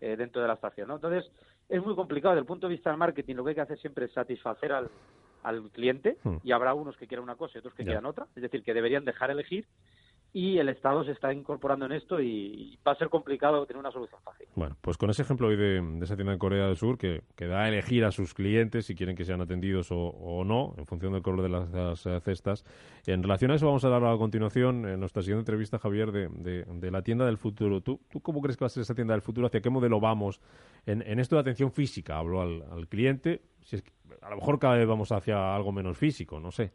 eh, 0.00 0.16
dentro 0.16 0.42
de 0.42 0.48
la 0.48 0.54
estación, 0.54 0.88
¿no? 0.88 0.96
Entonces, 0.96 1.30
es 1.68 1.82
muy 1.84 1.94
complicado 1.94 2.34
desde 2.34 2.40
el 2.40 2.46
punto 2.46 2.66
de 2.66 2.74
vista 2.74 2.90
del 2.90 2.98
marketing, 2.98 3.36
lo 3.36 3.44
que 3.44 3.50
hay 3.50 3.54
que 3.54 3.60
hacer 3.62 3.78
siempre 3.78 4.06
es 4.06 4.12
satisfacer 4.12 4.72
al, 4.72 4.90
al 5.44 5.70
cliente 5.70 6.18
hmm. 6.24 6.36
y 6.42 6.50
habrá 6.50 6.74
unos 6.74 6.96
que 6.96 7.06
quieran 7.06 7.22
una 7.24 7.36
cosa 7.36 7.56
y 7.56 7.58
otros 7.60 7.74
que 7.74 7.84
quieran 7.84 8.06
otra, 8.06 8.26
es 8.34 8.42
decir, 8.42 8.62
que 8.64 8.74
deberían 8.74 9.04
dejar 9.04 9.30
elegir 9.30 9.66
y 10.36 10.58
el 10.58 10.68
Estado 10.68 11.02
se 11.02 11.12
está 11.12 11.32
incorporando 11.32 11.86
en 11.86 11.92
esto 11.92 12.20
y 12.20 12.78
va 12.86 12.92
a 12.92 12.96
ser 12.96 13.08
complicado 13.08 13.64
tener 13.64 13.80
una 13.80 13.90
solución 13.90 14.20
fácil. 14.22 14.46
Bueno, 14.54 14.76
pues 14.82 14.98
con 14.98 15.08
ese 15.08 15.22
ejemplo 15.22 15.48
hoy 15.48 15.56
de, 15.56 15.98
esa 16.02 16.14
tienda 16.14 16.34
en 16.34 16.38
Corea 16.38 16.66
del 16.66 16.76
Sur 16.76 16.98
que, 16.98 17.22
que, 17.34 17.46
da 17.46 17.62
a 17.62 17.68
elegir 17.68 18.04
a 18.04 18.10
sus 18.10 18.34
clientes 18.34 18.84
si 18.84 18.94
quieren 18.94 19.16
que 19.16 19.24
sean 19.24 19.40
atendidos 19.40 19.88
o, 19.90 20.44
no, 20.44 20.74
en 20.76 20.84
función 20.84 21.14
del 21.14 21.22
color 21.22 21.40
de 21.40 21.48
las, 21.48 22.04
eh, 22.04 22.20
cestas. 22.20 22.66
En 23.06 23.22
relación 23.22 23.50
a 23.50 23.54
eso 23.54 23.64
vamos 23.64 23.82
a 23.86 23.86
hablar 23.86 24.12
a 24.12 24.18
continuación 24.18 24.86
en 24.86 25.00
nuestra 25.00 25.22
siguiente 25.22 25.40
entrevista, 25.40 25.78
Javier, 25.78 26.12
de, 26.12 26.28
de, 26.28 26.90
la 26.90 27.00
tienda 27.00 27.24
del 27.24 27.38
futuro. 27.38 27.80
¿Tú, 27.80 28.02
¿Tú 28.10 28.20
cómo 28.20 28.42
crees 28.42 28.58
que 28.58 28.64
va 28.64 28.66
a 28.66 28.68
ser 28.68 28.82
esa 28.82 28.94
tienda 28.94 29.14
del 29.14 29.22
futuro? 29.22 29.46
¿Hacia 29.46 29.62
qué 29.62 29.70
modelo 29.70 30.00
vamos? 30.00 30.42
En, 30.84 31.18
esto 31.18 31.36
de 31.36 31.40
atención 31.40 31.72
física, 31.72 32.18
hablo 32.18 32.42
al, 32.42 32.88
cliente. 32.88 33.40
Si 33.62 33.76
es 33.76 33.84
a 34.20 34.28
lo 34.28 34.36
mejor 34.36 34.58
cada 34.58 34.76
vez 34.76 34.86
vamos 34.86 35.10
hacia 35.12 35.56
algo 35.56 35.72
menos 35.72 35.96
físico, 35.96 36.38
no 36.38 36.52
sé. 36.52 36.72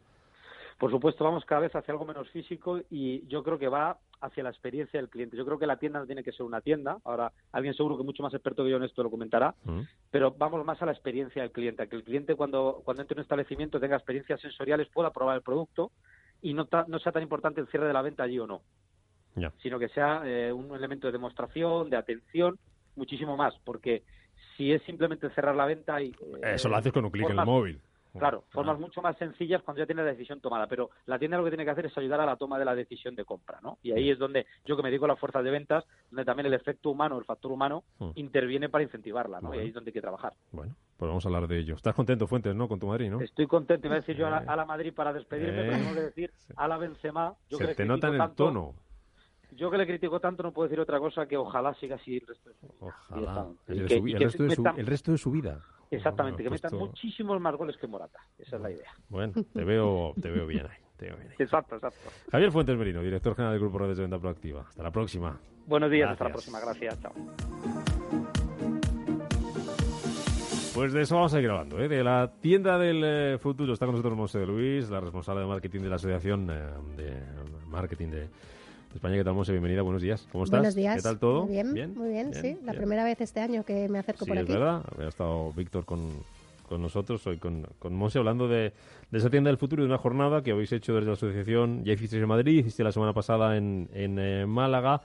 Por 0.82 0.90
supuesto, 0.90 1.22
vamos 1.22 1.44
cada 1.44 1.60
vez 1.60 1.76
hacia 1.76 1.92
algo 1.92 2.04
menos 2.04 2.28
físico 2.30 2.80
y 2.90 3.24
yo 3.28 3.44
creo 3.44 3.56
que 3.56 3.68
va 3.68 3.98
hacia 4.20 4.42
la 4.42 4.50
experiencia 4.50 4.98
del 4.98 5.08
cliente. 5.08 5.36
Yo 5.36 5.44
creo 5.44 5.56
que 5.56 5.68
la 5.68 5.76
tienda 5.76 6.00
no 6.00 6.06
tiene 6.06 6.24
que 6.24 6.32
ser 6.32 6.44
una 6.44 6.60
tienda. 6.60 6.98
Ahora, 7.04 7.30
alguien 7.52 7.72
seguro 7.74 7.96
que 7.96 8.02
mucho 8.02 8.24
más 8.24 8.34
experto 8.34 8.64
que 8.64 8.70
yo 8.70 8.78
en 8.78 8.82
esto 8.82 9.04
lo 9.04 9.08
comentará, 9.08 9.54
mm. 9.62 9.82
pero 10.10 10.32
vamos 10.36 10.66
más 10.66 10.82
a 10.82 10.86
la 10.86 10.90
experiencia 10.90 11.40
del 11.42 11.52
cliente, 11.52 11.84
a 11.84 11.86
que 11.86 11.94
el 11.94 12.02
cliente 12.02 12.34
cuando, 12.34 12.82
cuando 12.84 13.00
entre 13.00 13.14
en 13.14 13.20
un 13.20 13.22
establecimiento 13.22 13.78
tenga 13.78 13.94
experiencias 13.94 14.40
sensoriales, 14.40 14.88
pueda 14.88 15.12
probar 15.12 15.36
el 15.36 15.42
producto 15.42 15.92
y 16.40 16.52
no, 16.52 16.66
no 16.88 16.98
sea 16.98 17.12
tan 17.12 17.22
importante 17.22 17.60
el 17.60 17.68
cierre 17.68 17.86
de 17.86 17.92
la 17.92 18.02
venta 18.02 18.24
allí 18.24 18.40
o 18.40 18.48
no, 18.48 18.62
sino 19.62 19.78
que 19.78 19.88
sea 19.90 20.22
eh, 20.24 20.52
un 20.52 20.74
elemento 20.74 21.06
de 21.06 21.12
demostración, 21.12 21.90
de 21.90 21.96
atención, 21.96 22.58
muchísimo 22.96 23.36
más, 23.36 23.54
porque 23.62 24.02
si 24.56 24.72
es 24.72 24.82
simplemente 24.82 25.30
cerrar 25.30 25.54
la 25.54 25.66
venta 25.66 26.02
y... 26.02 26.08
Eh, 26.08 26.54
Eso 26.54 26.68
lo 26.68 26.74
haces 26.74 26.92
con 26.92 27.04
un 27.04 27.12
clic 27.12 27.30
en 27.30 27.38
el 27.38 27.46
móvil. 27.46 27.80
Claro, 28.18 28.44
formas 28.50 28.78
mucho 28.78 29.00
más 29.00 29.16
sencillas 29.16 29.62
cuando 29.62 29.80
ya 29.80 29.86
tienes 29.86 30.04
la 30.04 30.10
decisión 30.10 30.40
tomada, 30.40 30.66
pero 30.66 30.90
la 31.06 31.18
tienda 31.18 31.38
lo 31.38 31.44
que 31.44 31.50
tiene 31.50 31.64
que 31.64 31.70
hacer 31.70 31.86
es 31.86 31.96
ayudar 31.96 32.20
a 32.20 32.26
la 32.26 32.36
toma 32.36 32.58
de 32.58 32.64
la 32.64 32.74
decisión 32.74 33.14
de 33.14 33.24
compra, 33.24 33.58
¿no? 33.62 33.78
Y 33.82 33.92
ahí 33.92 34.10
es 34.10 34.18
donde 34.18 34.46
yo 34.64 34.76
que 34.76 34.82
me 34.82 34.90
dedico 34.90 35.06
a 35.06 35.08
las 35.08 35.18
fuerzas 35.18 35.42
de 35.42 35.50
ventas, 35.50 35.84
donde 36.10 36.24
también 36.24 36.46
el 36.46 36.54
efecto 36.54 36.90
humano, 36.90 37.18
el 37.18 37.24
factor 37.24 37.50
humano, 37.52 37.84
hmm. 37.98 38.10
interviene 38.16 38.68
para 38.68 38.84
incentivarla, 38.84 39.40
¿no? 39.40 39.54
Y 39.54 39.58
ahí 39.58 39.68
es 39.68 39.74
donde 39.74 39.88
hay 39.90 39.94
que 39.94 40.00
trabajar. 40.00 40.34
Bueno, 40.50 40.74
pues 40.96 41.08
vamos 41.08 41.24
a 41.24 41.28
hablar 41.28 41.48
de 41.48 41.58
ello. 41.58 41.74
¿Estás 41.74 41.94
contento, 41.94 42.26
Fuentes, 42.26 42.54
no, 42.54 42.68
con 42.68 42.78
tu 42.78 42.86
Madrid, 42.86 43.10
no? 43.10 43.20
Estoy 43.20 43.46
contento, 43.46 43.86
iba 43.86 43.96
a 43.96 44.00
decir 44.00 44.16
yo 44.16 44.26
a 44.26 44.56
la, 44.56 44.64
Madrid 44.64 44.92
para 44.94 45.12
despedirme, 45.12 45.62
pero 45.62 45.72
tengo 45.72 45.94
que 45.94 46.00
decir 46.00 46.32
a 46.56 46.68
la 46.68 46.78
Benzema. 46.78 47.34
Yo 47.48 47.58
Se 47.58 47.74
te 47.74 47.84
nota 47.84 48.08
en 48.08 48.20
el 48.20 48.30
tono 48.34 48.74
yo 49.56 49.70
que 49.70 49.76
le 49.76 49.86
critico 49.86 50.20
tanto 50.20 50.42
no 50.42 50.52
puedo 50.52 50.68
decir 50.68 50.80
otra 50.80 50.98
cosa 50.98 51.26
que 51.26 51.36
ojalá 51.36 51.74
siga 51.74 51.96
así 51.96 52.16
el 52.16 52.26
resto 52.26 52.50
de 52.50 52.56
su 52.56 52.66
vida. 52.66 52.76
Ojalá. 52.80 53.46
El, 53.66 53.88
resto 54.86 55.12
de 55.12 55.18
su, 55.18 55.30
vida. 55.30 55.60
Exactamente, 55.96 56.42
que 56.42 56.50
metan 56.50 56.74
muchísimos 56.76 57.40
más 57.40 57.54
goles 57.54 57.76
que 57.76 57.86
Morata. 57.86 58.18
Esa 58.38 58.56
es 58.56 58.62
la 58.62 58.70
idea. 58.70 58.90
Bueno, 59.08 59.34
te 59.52 59.62
veo, 59.64 60.14
te 60.20 60.30
veo 60.30 60.46
bien 60.46 60.66
ahí. 60.66 60.82
Exacto, 61.38 61.76
exacto. 61.76 62.10
Javier 62.30 62.50
Fuentes 62.50 62.76
Merino, 62.76 63.02
director 63.02 63.34
general 63.34 63.54
del 63.54 63.60
Grupo 63.60 63.78
Redes 63.78 63.96
de 63.96 64.02
Venta 64.04 64.18
Proactiva. 64.18 64.62
Hasta 64.68 64.82
la 64.82 64.90
próxima. 64.90 65.38
Buenos 65.66 65.90
días, 65.90 66.10
hasta 66.10 66.24
la 66.24 66.30
próxima. 66.30 66.60
Gracias, 66.60 67.00
chao. 67.00 67.12
Pues 70.74 70.94
de 70.94 71.02
eso 71.02 71.16
vamos 71.16 71.34
a 71.34 71.40
ir 71.40 71.50
hablando, 71.50 71.78
¿eh? 71.78 71.88
de 71.88 72.02
la 72.02 72.32
tienda 72.40 72.78
del 72.78 73.02
eh, 73.04 73.38
futuro. 73.38 73.74
Está 73.74 73.84
con 73.84 73.94
nosotros 73.94 74.16
Monse 74.16 74.46
Luis, 74.46 74.88
la 74.88 75.00
responsable 75.00 75.42
de 75.42 75.46
marketing 75.46 75.80
de 75.80 75.88
la 75.90 75.96
Asociación 75.96 76.48
eh, 76.50 76.70
de 76.96 77.22
Marketing 77.66 78.08
de 78.08 78.28
España, 78.94 79.16
¿qué 79.16 79.24
tal, 79.24 79.34
Monse? 79.34 79.52
Bienvenida, 79.52 79.82
buenos 79.82 80.02
días. 80.02 80.26
¿Cómo 80.30 80.44
estás? 80.44 80.60
Buenos 80.60 80.74
días. 80.74 80.96
¿Qué 80.96 81.02
tal 81.02 81.18
todo? 81.18 81.46
Muy 81.46 81.52
bien, 81.72 81.94
muy 81.94 82.10
bien, 82.10 82.34
sí. 82.34 82.58
La 82.64 82.74
primera 82.74 83.04
vez 83.04 83.20
este 83.20 83.40
año 83.40 83.64
que 83.64 83.88
me 83.88 83.98
acerco 83.98 84.26
por 84.26 84.36
aquí. 84.36 84.52
es 84.52 84.58
verdad. 84.58 84.82
Había 84.94 85.08
estado 85.08 85.52
Víctor 85.52 85.84
con, 85.84 86.10
con 86.68 86.82
nosotros, 86.82 87.26
hoy 87.26 87.38
con, 87.38 87.66
con 87.78 87.94
Monse, 87.94 88.18
hablando 88.18 88.48
de, 88.48 88.72
de, 89.10 89.18
esa 89.18 89.30
tienda 89.30 89.48
del 89.48 89.56
futuro 89.56 89.82
y 89.82 89.86
de 89.86 89.88
una 89.88 89.98
jornada 89.98 90.42
que 90.42 90.52
habéis 90.52 90.72
hecho 90.72 90.94
desde 90.94 91.06
la 91.06 91.14
asociación. 91.14 91.84
Ya 91.84 91.94
hicisteis 91.94 92.22
en 92.22 92.28
Madrid, 92.28 92.60
hiciste 92.60 92.84
la 92.84 92.92
semana 92.92 93.12
pasada 93.12 93.56
en, 93.56 93.88
en 93.94 94.18
eh, 94.18 94.46
Málaga. 94.46 95.00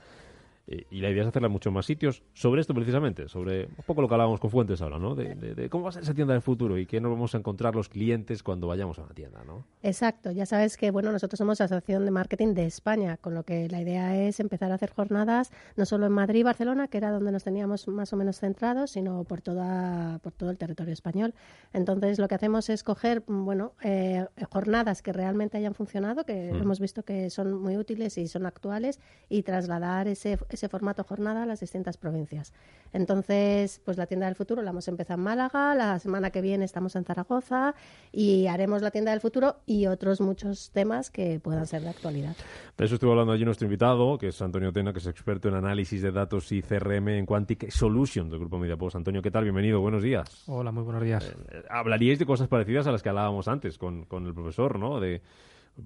Eh, 0.70 0.84
y 0.90 1.00
la 1.00 1.08
idea 1.08 1.22
es 1.22 1.28
hacerla 1.28 1.46
en 1.46 1.52
muchos 1.52 1.72
más 1.72 1.86
sitios 1.86 2.22
sobre 2.34 2.60
esto 2.60 2.74
precisamente, 2.74 3.26
sobre 3.28 3.64
un 3.64 3.84
poco 3.86 4.02
lo 4.02 4.08
que 4.08 4.14
hablábamos 4.14 4.38
con 4.38 4.50
Fuentes 4.50 4.82
ahora, 4.82 4.98
¿no? 4.98 5.14
De, 5.14 5.68
cómo 5.70 5.84
va 5.84 5.90
a 5.90 5.92
ser 5.92 6.02
esa 6.02 6.12
tienda 6.12 6.34
del 6.34 6.42
futuro 6.42 6.76
y 6.76 6.84
qué 6.84 7.00
nos 7.00 7.10
vamos 7.10 7.34
a 7.34 7.38
encontrar 7.38 7.74
los 7.74 7.88
clientes 7.88 8.42
cuando 8.42 8.66
vayamos 8.66 8.98
a 8.98 9.02
una 9.02 9.14
tienda, 9.14 9.42
¿no? 9.44 9.64
Exacto, 9.82 10.30
ya 10.30 10.44
sabes 10.44 10.76
que, 10.76 10.90
bueno, 10.90 11.10
nosotros 11.10 11.38
somos 11.38 11.60
Asociación 11.62 12.04
de 12.04 12.10
Marketing 12.10 12.52
de 12.52 12.66
España, 12.66 13.16
con 13.16 13.34
lo 13.34 13.44
que 13.44 13.68
la 13.68 13.80
idea 13.80 14.14
es 14.20 14.40
empezar 14.40 14.70
a 14.70 14.74
hacer 14.74 14.90
jornadas 14.90 15.50
no 15.76 15.86
solo 15.86 16.04
en 16.04 16.12
Madrid 16.12 16.40
y 16.40 16.42
Barcelona, 16.42 16.88
que 16.88 16.98
era 16.98 17.10
donde 17.10 17.32
nos 17.32 17.44
teníamos 17.44 17.88
más 17.88 18.12
o 18.12 18.16
menos 18.16 18.38
centrados, 18.38 18.90
sino 18.90 19.24
por, 19.24 19.40
toda, 19.40 20.18
por 20.18 20.32
todo 20.32 20.50
el 20.50 20.58
territorio 20.58 20.92
español. 20.92 21.34
Entonces, 21.72 22.18
lo 22.18 22.28
que 22.28 22.34
hacemos 22.34 22.68
es 22.68 22.84
coger, 22.84 23.22
bueno, 23.26 23.72
eh, 23.82 24.26
jornadas 24.52 25.00
que 25.00 25.14
realmente 25.14 25.56
hayan 25.56 25.74
funcionado, 25.74 26.24
que 26.24 26.52
mm. 26.52 26.56
hemos 26.62 26.78
visto 26.78 27.04
que 27.04 27.30
son 27.30 27.54
muy 27.54 27.78
útiles 27.78 28.18
y 28.18 28.28
son 28.28 28.44
actuales, 28.44 29.00
y 29.30 29.42
trasladar 29.42 30.08
ese 30.08 30.38
ese 30.58 30.68
formato 30.68 31.04
jornada 31.04 31.44
a 31.44 31.46
las 31.46 31.60
distintas 31.60 31.96
provincias. 31.96 32.52
Entonces, 32.92 33.80
pues 33.84 33.96
la 33.96 34.06
tienda 34.06 34.26
del 34.26 34.34
futuro 34.34 34.62
la 34.62 34.70
hemos 34.70 34.88
empezado 34.88 35.18
en 35.18 35.24
Málaga, 35.24 35.74
la 35.74 35.98
semana 35.98 36.30
que 36.30 36.40
viene 36.40 36.64
estamos 36.64 36.96
en 36.96 37.04
Zaragoza 37.04 37.74
y 38.12 38.46
haremos 38.46 38.82
la 38.82 38.90
tienda 38.90 39.12
del 39.12 39.20
futuro 39.20 39.56
y 39.66 39.86
otros 39.86 40.20
muchos 40.20 40.70
temas 40.70 41.10
que 41.10 41.40
puedan 41.40 41.66
ser 41.66 41.82
de 41.82 41.90
actualidad. 41.90 42.36
De 42.76 42.84
eso 42.84 42.94
estuvo 42.94 43.12
hablando 43.12 43.32
allí 43.32 43.44
nuestro 43.44 43.66
invitado, 43.66 44.18
que 44.18 44.28
es 44.28 44.42
Antonio 44.42 44.72
Tena, 44.72 44.92
que 44.92 44.98
es 44.98 45.06
experto 45.06 45.48
en 45.48 45.54
análisis 45.54 46.02
de 46.02 46.10
datos 46.10 46.50
y 46.52 46.62
CRM 46.62 47.08
en 47.08 47.26
Quantic 47.26 47.70
Solutions 47.70 48.30
del 48.30 48.40
Grupo 48.40 48.58
Mediapost. 48.58 48.96
Antonio, 48.96 49.22
¿qué 49.22 49.30
tal? 49.30 49.44
Bienvenido, 49.44 49.80
buenos 49.80 50.02
días. 50.02 50.44
Hola, 50.46 50.72
muy 50.72 50.82
buenos 50.82 51.02
días. 51.02 51.24
Eh, 51.50 51.62
hablaríais 51.70 52.18
de 52.18 52.26
cosas 52.26 52.48
parecidas 52.48 52.86
a 52.86 52.92
las 52.92 53.02
que 53.02 53.08
hablábamos 53.08 53.48
antes 53.48 53.78
con, 53.78 54.04
con 54.06 54.26
el 54.26 54.34
profesor, 54.34 54.78
¿no? 54.78 54.98
De 54.98 55.22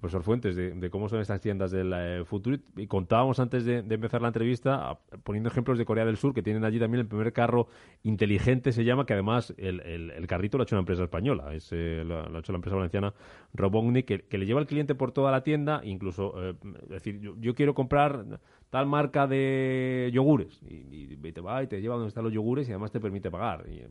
profesor 0.01 0.23
Fuentes, 0.23 0.57
de, 0.57 0.91
cómo 0.91 1.09
son 1.09 1.21
estas 1.21 1.41
tiendas 1.41 1.71
del 1.71 1.93
eh, 1.95 2.25
futuro. 2.25 2.57
Y 2.77 2.87
contábamos 2.87 3.39
antes 3.41 3.65
de, 3.65 3.79
empezar 3.79 4.23
la 4.23 4.29
entrevista, 4.29 4.99
poniendo 5.23 5.49
ejemplos 5.49 5.79
de 5.79 5.85
Corea 5.85 6.05
del 6.05 6.17
Sur, 6.17 6.35
que 6.35 6.43
tienen 6.43 6.65
allí 6.65 6.79
también 6.79 7.01
el 7.01 7.07
primer 7.07 7.33
carro 7.33 7.69
inteligente, 8.03 8.73
se 8.73 8.85
llama, 8.85 9.07
que 9.07 9.13
además 9.13 9.55
el, 9.59 9.81
el, 9.81 10.27
carrito 10.27 10.57
lo 10.57 10.63
ha 10.63 10.65
hecho 10.65 10.77
una 10.77 10.81
empresa 10.81 11.05
española, 11.05 11.55
es, 11.55 11.69
eh, 11.73 12.03
lo, 12.05 12.21
ha 12.21 12.39
hecho 12.39 12.53
la 12.53 12.57
empresa 12.57 12.77
valenciana 12.77 13.13
Robotnik, 13.55 14.07
que, 14.29 14.39
le 14.39 14.47
lleva 14.47 14.61
al 14.61 14.67
cliente 14.67 14.95
por 14.95 15.13
toda 15.13 15.31
la 15.31 15.43
tienda, 15.43 15.81
incluso, 15.85 16.35
eh, 16.43 16.55
es 16.85 16.89
decir, 16.89 17.21
yo, 17.21 17.55
quiero 17.55 17.75
comprar 17.75 18.41
tal 18.73 18.87
marca 18.87 19.27
de 19.27 20.11
yogures, 20.15 20.59
y, 20.63 21.15
te 21.31 21.41
va 21.43 21.63
y 21.63 21.67
te 21.67 21.79
lleva 21.83 21.97
donde 21.97 22.09
están 22.09 22.25
los 22.25 22.33
yogures 22.33 22.67
y 22.69 22.73
además 22.73 22.91
te 22.91 23.01
permite 23.01 23.31
pagar. 23.31 23.67
Y, 23.69 23.83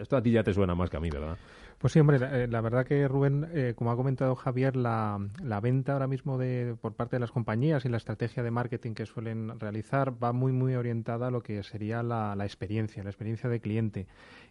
esto 0.00 0.16
a 0.16 0.22
ti 0.22 0.30
ya 0.30 0.42
te 0.42 0.54
suena 0.54 0.74
más 0.74 0.88
que 0.88 0.96
a 0.96 1.00
mí, 1.00 1.10
¿verdad? 1.10 1.36
Pues 1.76 1.92
sí, 1.92 2.00
hombre, 2.00 2.48
la, 2.48 2.60
verdad 2.62 2.86
que 2.86 3.06
Rubén, 3.06 3.74
como 3.74 3.90
ha 3.90 3.96
comentado 3.96 4.34
Javier, 4.34 4.76
la, 4.76 5.18
la 5.42 5.60
venta 5.60 5.92
ahora 5.92 6.06
mismo 6.06 6.38
de, 6.38 6.74
por 6.80 6.94
parte 6.94 7.16
de 7.16 7.20
las 7.20 7.30
compañías 7.30 7.84
y 7.84 7.90
la 7.90 7.98
estrategia 7.98 8.42
de 8.42 8.50
marketing 8.50 8.94
que 8.94 9.04
suelen 9.04 9.60
realizar 9.60 10.12
va 10.22 10.32
muy, 10.32 10.52
muy 10.52 10.74
orientada 10.74 11.28
a 11.28 11.30
lo 11.30 11.42
que 11.42 11.62
sería 11.62 12.02
la, 12.02 12.34
la 12.34 12.44
experiencia, 12.46 13.02
la 13.02 13.10
experiencia 13.10 13.50
de 13.50 13.60
cliente 13.60 14.06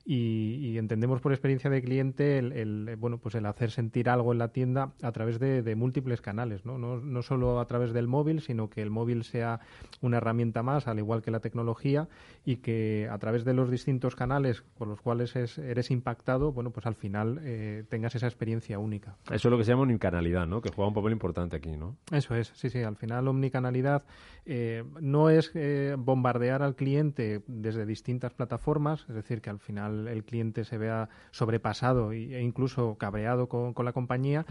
y, 0.05 0.77
entendemos 0.77 1.21
por 1.21 1.33
experiencia 1.33 1.69
de 1.69 1.81
cliente 1.81 2.39
el, 2.39 2.95
bueno 2.97 3.19
pues 3.19 3.35
el 3.35 3.45
hacer 3.45 3.69
sentir 3.69 4.09
algo 4.09 4.31
en 4.31 4.39
la 4.39 4.47
tienda 4.49 4.93
a 5.01 5.11
través 5.11 5.39
de, 5.39 5.75
múltiples 5.75 6.21
canales 6.21 6.65
¿no? 6.65 6.77
¿no? 6.77 6.99
No, 6.99 7.21
solo 7.21 7.59
a 7.59 7.65
través 7.67 7.93
del 7.93 8.07
móvil 8.07 8.41
sino 8.41 8.69
que 8.69 8.81
el 8.81 8.89
móvil 8.89 9.23
sea 9.23 9.59
una 10.01 10.17
herramienta 10.17 10.63
más 10.63 10.87
al 10.87 10.99
igual 10.99 11.21
que 11.21 11.31
la 11.31 11.39
tecnología 11.39 12.07
y 12.45 12.57
que 12.57 13.07
a 13.11 13.17
través 13.17 13.45
de 13.45 13.53
los 13.53 13.69
distintos 13.69 14.15
canales 14.15 14.63
por 14.77 14.87
los 14.87 15.01
cuales 15.01 15.35
eres 15.35 15.91
impactado 15.91 16.51
bueno 16.51 16.71
pues 16.71 16.85
al 16.85 16.95
final 16.95 17.39
eh, 17.43 17.83
tengas 17.89 18.15
esa 18.15 18.27
experiencia 18.27 18.79
única 18.79 19.17
eso 19.25 19.47
es 19.47 19.51
lo 19.51 19.57
que 19.57 19.63
se 19.63 19.71
llama 19.71 19.83
omnicanalidad 19.83 20.47
¿no? 20.47 20.61
que 20.61 20.69
juega 20.69 20.87
un 20.87 20.93
papel 20.93 21.11
importante 21.11 21.55
aquí 21.55 21.75
¿no? 21.75 21.97
eso 22.11 22.35
es 22.35 22.51
sí 22.55 22.69
sí 22.69 22.81
al 22.81 22.95
final 22.95 23.27
omnicanalidad 23.27 24.03
eh, 24.45 24.83
no 24.99 25.29
es 25.29 25.51
eh, 25.53 25.95
bombardear 25.97 26.63
al 26.63 26.75
cliente 26.75 27.41
desde 27.47 27.85
distintas 27.85 28.33
plataformas 28.33 29.05
es 29.09 29.15
decir 29.15 29.41
que 29.41 29.49
al 29.49 29.59
final 29.59 30.07
el 30.07 30.23
cliente 30.23 30.63
se 30.63 30.77
vea 30.77 31.09
sobrepasado 31.31 32.11
e 32.11 32.41
incluso 32.41 32.95
cabreado 32.95 33.47
con, 33.47 33.73
la 33.85 33.93
compañía, 33.93 34.45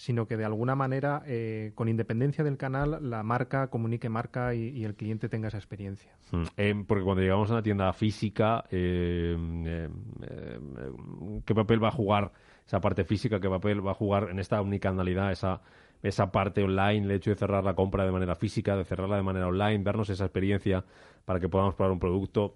sino 0.00 0.26
que 0.26 0.38
de 0.38 0.46
alguna 0.46 0.74
manera, 0.74 1.22
eh, 1.26 1.72
con 1.74 1.86
independencia 1.86 2.42
del 2.42 2.56
canal, 2.56 3.10
la 3.10 3.22
marca 3.22 3.66
comunique 3.66 4.08
marca 4.08 4.54
y, 4.54 4.82
el 4.82 4.94
cliente 4.94 5.28
tenga 5.28 5.48
esa 5.48 5.58
experiencia. 5.58 6.10
Hmm. 6.32 6.44
Eh, 6.56 6.84
porque 6.88 7.04
cuando 7.04 7.20
llegamos 7.20 7.50
a 7.50 7.52
una 7.52 7.62
tienda 7.62 7.92
física, 7.92 8.64
eh, 8.70 9.36
¿qué 11.44 11.54
papel 11.54 11.84
va 11.84 11.88
a 11.88 11.90
jugar 11.90 12.32
esa 12.66 12.80
parte 12.80 13.04
física? 13.04 13.40
¿Qué 13.40 13.50
papel 13.50 13.86
va 13.86 13.90
a 13.90 13.94
jugar 13.94 14.30
en 14.30 14.38
esta 14.38 14.62
unicanalidad 14.62 15.32
esa 15.32 15.60
esa 16.02 16.32
parte 16.32 16.62
online, 16.62 17.04
el 17.04 17.10
hecho 17.10 17.28
de 17.28 17.36
cerrar 17.36 17.62
la 17.62 17.74
compra 17.74 18.06
de 18.06 18.10
manera 18.10 18.34
física, 18.34 18.74
de 18.74 18.86
cerrarla 18.86 19.16
de 19.16 19.22
manera 19.22 19.48
online, 19.48 19.84
darnos 19.84 20.08
esa 20.08 20.24
experiencia 20.24 20.82
para 21.26 21.40
que 21.40 21.50
podamos 21.50 21.74
probar 21.74 21.92
un 21.92 22.00
producto. 22.00 22.54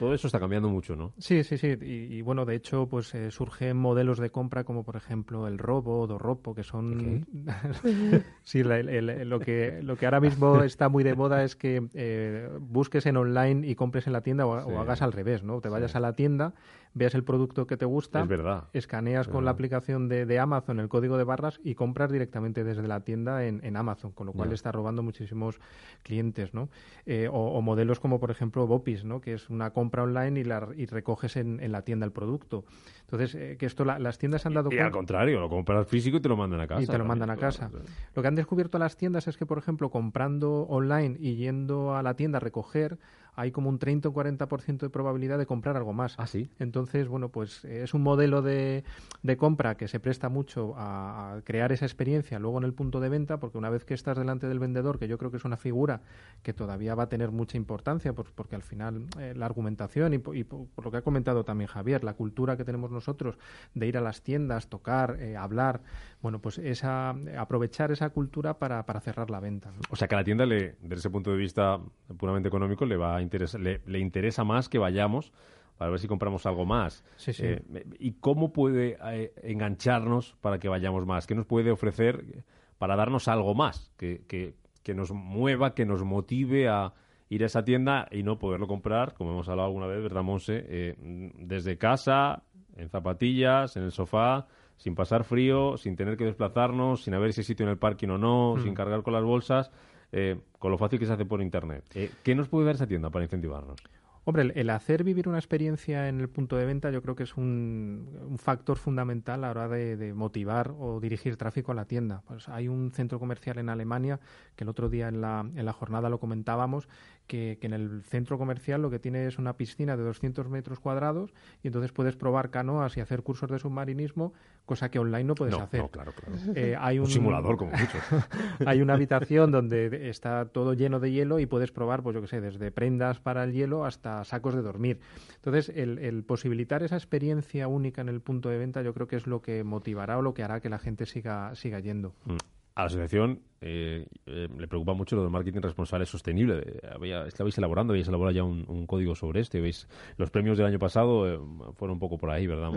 Todo 0.00 0.14
eso 0.14 0.28
está 0.28 0.40
cambiando 0.40 0.70
mucho, 0.70 0.96
¿no? 0.96 1.12
Sí, 1.18 1.44
sí, 1.44 1.58
sí. 1.58 1.76
Y, 1.78 2.22
bueno, 2.22 2.46
de 2.46 2.54
hecho, 2.54 2.86
pues 2.86 3.14
eh, 3.14 3.30
surgen 3.30 3.76
modelos 3.76 4.18
de 4.18 4.30
compra 4.30 4.64
como, 4.64 4.82
por 4.82 4.96
ejemplo, 4.96 5.46
el 5.46 5.58
Robo 5.58 6.00
o 6.00 6.18
Ropo, 6.18 6.54
que 6.54 6.62
son... 6.62 7.26
sí, 8.42 8.62
lo, 8.62 9.40
que, 9.40 9.80
lo 9.82 9.96
que 9.96 10.06
ahora 10.06 10.20
mismo 10.20 10.62
está 10.62 10.88
muy 10.88 11.04
de 11.04 11.14
moda 11.14 11.44
es 11.44 11.54
que 11.54 11.86
eh, 11.92 12.48
busques 12.60 13.04
en 13.04 13.18
online 13.18 13.68
y 13.68 13.74
compres 13.74 14.06
en 14.06 14.14
la 14.14 14.22
tienda 14.22 14.46
o, 14.46 14.80
hagas 14.80 15.02
al 15.02 15.12
revés, 15.12 15.42
¿no? 15.42 15.60
Te 15.60 15.68
vayas 15.68 15.94
a 15.94 16.00
la 16.00 16.14
tienda 16.14 16.54
veas 16.94 17.14
el 17.14 17.24
producto 17.24 17.66
que 17.66 17.76
te 17.76 17.84
gusta, 17.84 18.22
es 18.22 18.28
verdad. 18.28 18.64
escaneas 18.72 19.28
con 19.28 19.44
la 19.44 19.52
aplicación 19.52 20.08
de, 20.08 20.38
Amazon 20.38 20.80
el 20.80 20.88
código 20.88 21.18
de 21.18 21.24
barras 21.24 21.60
y 21.62 21.74
compras 21.74 22.10
directamente 22.10 22.64
desde 22.64 22.86
la 22.86 23.00
tienda 23.00 23.44
en, 23.44 23.76
Amazon, 23.76 24.12
con 24.12 24.26
lo 24.26 24.32
cual 24.32 24.52
está 24.52 24.72
robando 24.72 25.02
muchísimos 25.02 25.60
clientes, 26.02 26.54
¿no? 26.54 26.68
Eh, 27.06 27.28
o, 27.30 27.60
modelos 27.62 28.00
como, 28.00 28.18
por 28.18 28.30
ejemplo, 28.30 28.66
Bopis, 28.66 29.04
¿no? 29.04 29.20
Que 29.20 29.34
es 29.34 29.50
una 29.50 29.70
compra 29.70 30.02
online 30.02 30.40
y, 30.40 30.44
la, 30.44 30.68
y 30.76 30.86
recoges 30.86 31.36
en, 31.36 31.60
la 31.70 31.82
tienda 31.82 32.06
el 32.06 32.12
producto. 32.12 32.64
Entonces, 33.02 33.34
eh, 33.34 33.56
que 33.58 33.66
esto 33.66 33.84
las 33.84 34.18
tiendas 34.18 34.46
han 34.46 34.54
dado 34.54 34.70
y, 34.72 34.78
al 34.78 34.90
contrario, 34.90 35.40
lo 35.40 35.48
compras 35.48 35.86
físico 35.86 36.16
y 36.18 36.20
te 36.20 36.28
lo 36.28 36.36
mandan 36.36 36.60
a 36.60 36.66
casa. 36.66 36.82
Y 36.82 36.86
te 36.86 36.98
lo 36.98 37.04
mandan 37.04 37.30
a 37.30 37.36
casa. 37.36 37.70
Lo 38.14 38.22
que 38.22 38.28
han 38.28 38.34
descubierto 38.34 38.78
las 38.78 38.96
tiendas 38.96 39.28
es 39.28 39.36
que, 39.36 39.46
por 39.46 39.58
ejemplo, 39.58 39.90
comprando 39.90 40.62
online 40.62 41.16
y 41.18 41.36
yendo 41.36 41.94
a 41.94 42.02
la 42.02 42.14
tienda 42.14 42.38
a 42.38 42.40
recoger, 42.40 42.98
hay 43.34 43.50
como 43.50 43.68
un 43.68 43.78
30 43.78 44.08
o 44.08 44.12
40% 44.12 44.78
de 44.78 44.90
probabilidad 44.90 45.38
de 45.38 45.46
comprar 45.46 45.76
algo 45.76 45.92
más. 45.92 46.14
Ah, 46.18 46.26
sí. 46.26 46.50
Entonces, 46.58 47.08
bueno, 47.08 47.30
pues 47.30 47.64
es 47.64 47.94
un 47.94 48.02
modelo 48.02 48.42
de, 48.42 48.84
de 49.22 49.36
compra 49.36 49.76
que 49.76 49.88
se 49.88 50.00
presta 50.00 50.28
mucho 50.28 50.74
a, 50.76 51.40
crear 51.44 51.72
esa 51.72 51.84
experiencia 51.84 52.38
luego 52.38 52.58
en 52.58 52.64
el 52.64 52.74
punto 52.74 53.00
de 53.00 53.08
venta, 53.08 53.38
porque 53.38 53.58
una 53.58 53.70
vez 53.70 53.84
que 53.84 53.94
estás 53.94 54.18
delante 54.18 54.48
del 54.48 54.58
vendedor, 54.58 54.98
que 54.98 55.08
yo 55.08 55.18
creo 55.18 55.30
que 55.30 55.36
es 55.36 55.44
una 55.44 55.56
figura 55.56 56.00
que 56.42 56.52
todavía 56.52 56.94
va 56.94 57.04
a 57.04 57.08
tener 57.08 57.30
mucha 57.30 57.56
importancia, 57.56 58.12
pues, 58.12 58.28
porque 58.34 58.56
al 58.56 58.62
final 58.62 59.06
eh, 59.18 59.34
la 59.36 59.46
argumentación 59.46 60.14
y, 60.14 60.18
por, 60.18 60.68
lo 60.82 60.90
que 60.90 60.98
ha 60.98 61.02
comentado 61.02 61.44
también 61.44 61.68
Javier, 61.68 62.04
la 62.04 62.14
cultura 62.14 62.56
que 62.56 62.64
tenemos 62.64 62.90
nosotros 62.90 63.38
de 63.74 63.86
ir 63.86 63.96
a 63.96 64.00
las 64.00 64.22
tiendas, 64.22 64.68
tocar, 64.68 65.16
eh, 65.20 65.36
hablar, 65.36 65.82
bueno, 66.22 66.40
pues 66.40 66.58
esa, 66.58 67.14
aprovechar 67.38 67.90
esa 67.90 68.10
cultura 68.10 68.58
para, 68.58 68.84
para 68.84 69.00
cerrar 69.00 69.30
la 69.30 69.40
venta. 69.40 69.72
O 69.90 69.96
sea 69.96 70.06
que 70.06 70.14
a 70.14 70.18
la 70.18 70.24
tienda, 70.24 70.44
le, 70.44 70.76
desde 70.80 70.96
ese 70.96 71.10
punto 71.10 71.30
de 71.30 71.36
vista 71.36 71.78
puramente 72.18 72.48
económico, 72.48 72.84
le 72.84 72.96
va 72.96 73.16
a 73.16 73.22
interesa, 73.22 73.58
le, 73.58 73.98
interesa 73.98 74.44
más 74.44 74.68
que 74.68 74.78
vayamos 74.78 75.32
para 75.78 75.90
ver 75.90 76.00
si 76.00 76.08
compramos 76.08 76.44
algo 76.44 76.66
más. 76.66 77.04
Eh, 77.26 77.62
¿Y 77.98 78.12
cómo 78.12 78.52
puede 78.52 78.98
eh, 79.02 79.32
engancharnos 79.42 80.36
para 80.42 80.58
que 80.58 80.68
vayamos 80.68 81.06
más? 81.06 81.26
¿Qué 81.26 81.34
nos 81.34 81.46
puede 81.46 81.70
ofrecer 81.70 82.44
para 82.78 82.96
darnos 82.96 83.28
algo 83.28 83.54
más? 83.54 83.90
Que, 83.96 84.22
que, 84.28 84.56
que, 84.82 84.94
nos 84.94 85.12
mueva, 85.12 85.74
que 85.74 85.86
nos 85.86 86.04
motive 86.04 86.68
a 86.68 86.92
ir 87.30 87.44
a 87.44 87.46
esa 87.46 87.64
tienda 87.64 88.08
y 88.10 88.22
no 88.22 88.38
poderlo 88.38 88.66
comprar, 88.66 89.14
como 89.14 89.30
hemos 89.30 89.48
hablado 89.48 89.68
alguna 89.68 89.86
vez, 89.86 90.02
¿verdad, 90.02 90.22
Monse? 90.22 90.66
Eh, 90.68 90.96
desde 91.38 91.78
casa, 91.78 92.42
en 92.76 92.90
zapatillas, 92.90 93.76
en 93.76 93.84
el 93.84 93.92
sofá, 93.92 94.48
sin 94.80 94.94
pasar 94.94 95.24
frío, 95.24 95.76
sin 95.76 95.94
tener 95.94 96.16
que 96.16 96.24
desplazarnos, 96.24 97.04
sin 97.04 97.12
haber 97.12 97.30
ese 97.30 97.42
sitio 97.42 97.64
en 97.64 97.70
el 97.70 97.76
parking 97.76 98.08
o 98.08 98.18
no, 98.18 98.54
mm. 98.56 98.62
sin 98.62 98.74
cargar 98.74 99.02
con 99.02 99.12
las 99.12 99.22
bolsas. 99.22 99.70
Eh, 100.12 100.40
con 100.58 100.72
lo 100.72 100.78
fácil 100.78 100.98
que 100.98 101.06
se 101.06 101.12
hace 101.12 101.24
por 101.24 101.40
Internet. 101.40 101.84
Eh, 101.94 102.10
¿Qué 102.24 102.34
nos 102.34 102.48
puede 102.48 102.66
dar 102.66 102.74
esa 102.74 102.86
tienda 102.88 103.10
para 103.10 103.24
incentivarnos? 103.24 103.78
Hombre, 104.24 104.52
el, 104.54 104.70
hacer 104.70 105.04
vivir 105.04 105.28
una 105.28 105.38
experiencia 105.38 106.08
en 106.08 106.20
el 106.20 106.28
punto 106.28 106.56
de 106.56 106.66
venta 106.66 106.90
yo 106.90 107.00
creo 107.00 107.14
que 107.14 107.22
es 107.22 107.36
un, 107.36 108.36
factor 108.38 108.76
fundamental 108.76 109.44
a 109.44 109.46
la 109.46 109.50
hora 109.50 109.68
de, 109.68 110.12
motivar 110.14 110.74
o 110.78 111.00
dirigir 111.00 111.36
tráfico 111.36 111.72
a 111.72 111.74
la 111.74 111.84
tienda. 111.84 112.22
Pues 112.26 112.48
hay 112.48 112.68
un 112.68 112.90
centro 112.92 113.18
comercial 113.18 113.58
en 113.58 113.68
Alemania 113.68 114.18
que 114.56 114.64
el 114.64 114.70
otro 114.70 114.88
día 114.88 115.08
en 115.08 115.20
la, 115.20 115.40
en 115.40 115.64
la 115.64 115.72
jornada 115.72 116.08
lo 116.10 116.18
comentábamos, 116.18 116.88
que, 117.30 117.58
en 117.62 117.72
el 117.72 118.02
centro 118.02 118.38
comercial 118.38 118.82
lo 118.82 118.90
que 118.90 118.98
tiene 118.98 119.26
es 119.26 119.38
una 119.38 119.56
piscina 119.56 119.96
de 119.96 120.02
200 120.02 120.48
metros 120.48 120.80
cuadrados 120.80 121.32
y 121.62 121.68
entonces 121.68 121.92
puedes 121.92 122.16
probar 122.16 122.50
canoas 122.50 122.96
y 122.96 123.00
hacer 123.00 123.22
cursos 123.22 123.48
de 123.50 123.60
submarinismo, 123.60 124.32
cosa 124.66 124.90
que 124.90 124.98
online 124.98 125.24
no 125.24 125.36
puedes 125.36 125.54
hacer. 125.54 125.80
No, 125.80 125.88
claro, 125.88 126.12
claro. 126.12 126.36
Eh, 126.56 126.74
hay 126.76 126.98
un, 126.98 127.06
simulador 127.06 127.56
como 127.56 127.70
muchos. 127.70 128.02
hay 128.66 128.82
una 128.82 128.94
habitación 128.94 129.52
donde 129.52 130.10
está 130.10 130.46
todo 130.46 130.74
lleno 130.74 130.98
de 130.98 131.12
hielo 131.12 131.38
y 131.38 131.46
puedes 131.46 131.70
probar, 131.70 132.02
pues 132.02 132.14
yo 132.14 132.20
qué 132.20 132.26
sé, 132.26 132.40
desde 132.40 132.72
prendas 132.72 133.20
para 133.20 133.44
el 133.44 133.52
hielo 133.52 133.84
hasta 133.84 134.24
sacos 134.24 134.56
de 134.56 134.62
dormir. 134.62 134.98
Entonces, 135.36 135.68
el, 135.68 136.24
posibilitar 136.24 136.82
esa 136.82 136.96
experiencia 136.96 137.68
única 137.68 138.00
en 138.00 138.08
el 138.08 138.20
punto 138.20 138.48
de 138.48 138.58
venta 138.58 138.82
yo 138.82 138.92
creo 138.92 139.06
que 139.06 139.16
es 139.16 139.28
lo 139.28 139.40
que 139.40 139.62
motivará 139.62 140.18
o 140.18 140.22
lo 140.22 140.34
que 140.34 140.42
hará 140.42 140.60
que 140.60 140.68
la 140.68 140.80
gente 140.80 141.06
siga, 141.06 141.54
siga 141.54 141.78
yendo. 141.78 142.12
Mm 142.24 142.36
a 142.80 142.84
la 142.84 142.86
asociación 142.86 143.40
eh, 143.60 144.06
eh, 144.24 144.48
le 144.56 144.66
preocupa 144.66 144.94
mucho 144.94 145.16
lo 145.16 145.22
del 145.22 145.30
marketing 145.30 145.60
responsable 145.60 146.06
sostenible. 146.06 146.62
Eh, 146.64 146.80
había, 146.94 147.26
estabais 147.26 147.56
elaborando, 147.58 147.92
habéis 147.92 148.08
elaborado 148.08 148.34
ya 148.34 148.42
un, 148.42 148.86
código 148.86 149.14
sobre 149.14 149.40
esto. 149.40 149.60
¿veis? 149.60 149.86
Los 150.16 150.30
premios 150.30 150.56
del 150.56 150.66
año 150.66 150.78
pasado 150.78 151.72
fueron 151.74 151.94
un 151.94 152.00
poco 152.00 152.18
por 152.18 152.30
ahí, 152.30 152.46
¿verdad? 152.46 152.70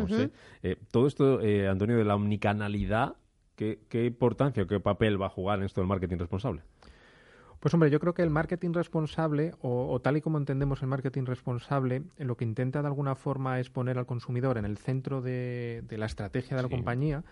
todo 0.92 1.08
esto, 1.08 1.40
Antonio, 1.70 1.98
de 1.98 2.04
la 2.04 2.16
omnicanalidad, 2.16 3.16
¿qué, 3.56 3.80
¿qué 3.90 4.06
importancia 4.06 4.64
o 4.64 4.68
qué 4.68 4.80
papel 4.80 5.22
va 5.22 5.28
a 5.28 5.30
jugar 5.30 5.60
en 5.60 5.66
esto 5.66 5.82
del 5.82 5.88
marketing 5.88 6.18
responsable? 6.18 6.62
Pues 7.64 7.74
hombre, 7.74 7.90
yo 7.90 8.02
creo 8.02 8.14
que 8.14 8.24
el 8.24 8.30
marketing 8.30 8.74
responsable, 8.74 9.54
o, 9.62 9.98
tal 10.02 10.18
y 10.18 10.22
como 10.22 10.38
entendemos 10.38 10.82
el 10.82 10.90
marketing 10.90 11.24
responsable, 11.24 12.04
lo 12.18 12.36
que 12.36 12.44
intenta 12.44 12.82
de 12.82 12.88
alguna 12.90 13.16
forma 13.16 13.62
es 13.62 13.70
poner 13.70 13.98
al 13.98 14.06
consumidor 14.06 14.58
en 14.58 14.66
el 14.66 14.78
centro 14.78 15.22
de, 15.22 15.82
la 15.90 16.06
estrategia 16.06 16.58
de 16.58 16.64
la 16.64 16.68
compañía 16.68 17.24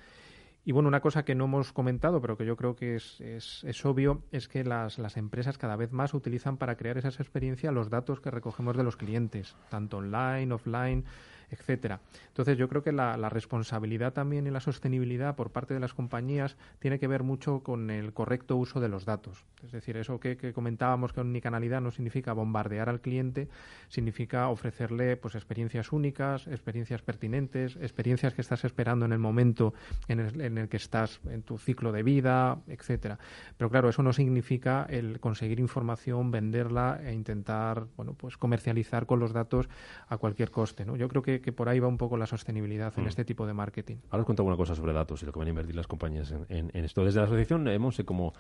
Y 0.64 0.74
bueno, 0.74 0.90
una 0.90 1.02
cosa 1.02 1.26
que 1.26 1.34
no 1.34 1.46
hemos 1.46 1.74
comentado, 1.74 2.22
pero 2.22 2.38
que 2.38 2.46
yo 2.46 2.56
creo 2.56 2.76
que 2.76 2.96
es, 2.96 3.20
es, 3.20 3.86
obvio, 3.86 4.22
es 4.32 4.48
que 4.48 4.64
las, 4.64 5.00
las, 5.00 5.18
empresas 5.18 5.58
cada 5.58 5.76
vez 5.76 5.92
más 5.92 6.14
utilizan 6.14 6.58
para 6.58 6.76
crear 6.76 7.00
esas 7.00 7.20
experiencias 7.20 7.74
los 7.74 7.90
datos 7.90 8.20
que 8.20 8.30
recogemos 8.30 8.78
de 8.78 8.84
los 8.84 8.96
clientes, 8.96 9.56
tanto 9.70 9.98
online, 9.98 10.54
offline, 10.54 11.06
etcétera. 11.52 12.00
Entonces, 12.28 12.58
yo 12.58 12.68
creo 12.68 12.82
que 12.82 12.92
la, 12.92 13.30
responsabilidad 13.30 14.14
también 14.14 14.48
y 14.48 14.52
la 14.52 14.60
sostenibilidad 14.60 15.36
por 15.36 15.52
parte 15.52 15.74
de 15.74 15.80
las 15.80 15.94
compañías 15.94 16.58
tiene 16.80 17.00
que 17.00 17.08
ver 17.08 17.24
mucho 17.24 17.62
con 17.62 17.90
el 17.90 18.14
correcto 18.14 18.56
uso 18.58 18.80
de 18.80 18.90
los 18.90 19.06
datos. 19.06 19.46
Es 19.64 19.72
decir, 19.72 19.96
eso 19.98 20.20
que, 20.20 20.54
comentábamos 20.54 21.14
que 21.14 21.22
omnicanalidad 21.22 21.82
no 21.82 21.92
significa 21.92 22.34
bombardear 22.34 22.90
al 22.90 23.02
cliente, 23.02 23.48
significa 23.90 24.50
ofrecerle 24.50 25.18
pues 25.18 25.36
experiencias 25.36 25.92
únicas, 25.92 26.48
experiencias 26.48 27.02
pertinentes, 27.02 27.76
experiencias 27.76 28.34
que 28.34 28.42
estás 28.42 28.66
esperando 28.66 29.06
en 29.06 29.12
el 29.12 29.20
momento 29.20 29.74
en 30.08 30.20
el, 30.20 30.42
en 30.42 30.58
el 30.58 30.70
que 30.70 30.78
estás 30.78 31.20
en 31.30 31.44
tu 31.44 31.58
ciclo 31.58 31.92
de 31.92 32.04
vida, 32.04 32.60
etcétera. 32.68 33.20
Pero 33.58 33.70
claro, 33.70 33.90
eso 33.90 34.04
no 34.04 34.14
significa 34.14 34.86
el 34.90 35.20
conseguir 35.20 35.60
información, 35.60 36.32
venderla 36.32 37.02
e 37.04 37.14
intentar, 37.14 37.88
bueno, 37.98 38.14
pues 38.14 38.38
comercializar 38.38 39.06
con 39.06 39.20
los 39.20 39.34
datos 39.34 39.70
a 40.08 40.18
cualquier 40.18 40.52
coste, 40.52 40.86
¿no? 40.86 40.96
Yo 40.96 41.08
creo 41.08 41.22
que 41.22 41.41
que 41.42 41.52
por 41.52 41.70
ahí 41.70 41.80
va 41.80 41.88
un 41.88 41.98
poco 41.98 42.18
la 42.18 42.26
sostenibilidad 42.26 42.94
en 42.98 43.06
mm. 43.06 43.08
este 43.08 43.26
tipo 43.26 43.46
de 43.46 43.54
marketing. 43.54 43.98
Ahora 44.10 44.22
os 44.22 44.26
cuento 44.26 44.42
alguna 44.42 44.58
cosa 44.58 44.76
sobre 44.76 44.94
datos 44.94 45.22
y 45.24 45.26
lo 45.26 45.32
que 45.32 45.40
van 45.40 45.48
a 45.48 45.50
invertir 45.50 45.76
las 45.76 45.88
compañías 45.88 46.32
en, 46.32 46.72
en, 46.74 46.86
esto. 46.86 47.04
Desde 47.04 47.20
la 47.20 47.26
asociación 47.26 47.68
hemos 47.68 48.00
eh, 48.00 48.06
como, 48.06 48.34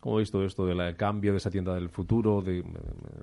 como 0.00 0.16
visto 0.16 0.44
esto 0.44 0.66
del 0.66 0.96
cambio 0.96 1.32
de 1.32 1.38
esa 1.38 1.50
tienda 1.50 1.74
del 1.74 1.88
futuro, 1.88 2.42
de, 2.42 2.64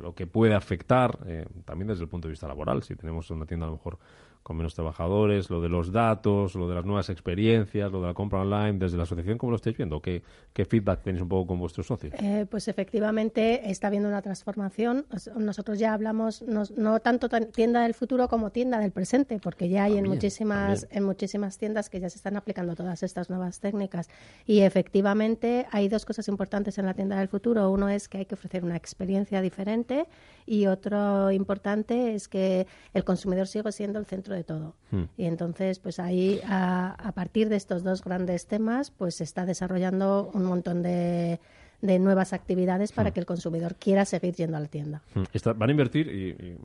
lo 0.01 0.13
que 0.13 0.27
puede 0.27 0.55
afectar, 0.55 1.19
eh, 1.25 1.45
también 1.65 1.87
desde 1.87 2.03
el 2.03 2.09
punto 2.09 2.27
de 2.27 2.31
vista 2.31 2.47
laboral. 2.47 2.83
Si 2.83 2.95
tenemos 2.95 3.29
una 3.31 3.45
tienda 3.45 3.65
a 3.65 3.69
lo 3.69 3.75
mejor 3.75 3.99
con 4.49 4.57
menos 4.57 4.73
trabajadores, 4.73 5.51
lo 5.51 5.61
de 5.61 5.69
los 5.69 5.91
datos, 5.91 6.55
lo 6.55 6.67
de 6.67 6.73
las 6.73 6.83
nuevas 6.83 7.11
experiencias, 7.11 7.91
lo 7.91 8.01
de 8.01 8.07
la 8.07 8.15
compra 8.15 8.41
online, 8.41 8.79
desde 8.79 8.97
la 8.97 9.03
asociación, 9.03 9.37
¿cómo 9.37 9.51
lo 9.51 9.57
estáis 9.57 9.77
viendo? 9.77 10.01
¿Qué, 10.01 10.23
qué 10.53 10.65
feedback 10.65 11.03
tenéis 11.03 11.21
un 11.21 11.29
poco 11.29 11.49
con 11.49 11.59
vuestros 11.59 11.85
socios? 11.85 12.15
Eh, 12.17 12.47
pues 12.49 12.67
efectivamente 12.67 13.69
está 13.69 13.89
habiendo 13.89 14.09
una 14.09 14.23
transformación. 14.23 15.05
Nosotros 15.37 15.77
ya 15.77 15.93
hablamos 15.93 16.41
no, 16.41 16.63
no, 16.77 16.99
tanto 16.99 17.29
tienda 17.29 17.83
del 17.83 17.93
futuro 17.93 18.27
como 18.27 18.49
tienda 18.49 18.79
del 18.79 18.91
presente, 18.91 19.39
porque 19.39 19.69
ya 19.69 19.83
hay 19.83 19.99
en 19.99 20.07
muchísimas 20.07 20.87
en 20.89 21.03
muchísimas 21.03 21.59
tiendas 21.59 21.91
que 21.91 21.99
ya 21.99 22.09
se 22.09 22.17
están 22.17 22.35
aplicando 22.35 22.75
todas 22.75 23.03
estas 23.03 23.29
nuevas 23.29 23.59
técnicas. 23.59 24.09
Y 24.47 24.61
efectivamente 24.61 25.67
hay 25.69 25.89
dos 25.89 26.05
cosas 26.05 26.27
importantes 26.27 26.79
en 26.79 26.87
la 26.87 26.95
tienda 26.95 27.19
del 27.19 27.27
futuro. 27.27 27.69
Uno 27.69 27.87
es 27.87 28.09
que 28.09 28.17
hay 28.17 28.25
que 28.25 28.33
ofrecer 28.33 28.63
una 28.63 28.77
experiencia 28.77 29.41
diferente 29.41 30.07
y 30.47 30.65
otro 30.65 31.29
importante 31.29 32.15
es 32.15 32.27
que 32.27 32.65
el 32.95 33.03
consumidor 33.03 33.45
sigue 33.45 33.71
siendo 33.71 33.99
el 33.99 34.07
centro 34.07 34.33
de 34.33 34.38
todo. 34.43 34.75
Hmm. 34.91 35.03
Y 35.17 35.25
entonces, 35.25 35.79
pues 35.79 35.99
ahí, 35.99 36.41
a, 36.45 36.91
a, 36.91 37.11
partir 37.13 37.49
de 37.49 37.55
estos 37.55 37.83
dos 37.83 38.03
grandes 38.03 38.47
temas, 38.47 38.91
pues 38.91 39.15
se 39.15 39.23
está 39.23 39.45
desarrollando 39.45 40.31
un 40.33 40.45
montón 40.45 40.81
de, 40.81 41.39
de 41.81 41.97
nuevas 41.99 42.33
actividades 42.33 42.91
para 42.91 43.09
hmm. 43.09 43.13
que 43.13 43.19
el 43.21 43.25
consumidor 43.25 43.75
quiera 43.75 44.05
seguir 44.05 44.35
yendo 44.35 44.57
a 44.57 44.59
la 44.59 44.67
tienda. 44.67 45.01
Hmm. 45.13 45.23
van 45.55 45.69
a 45.69 45.71
invertir, 45.71 46.07
y, 46.07 46.57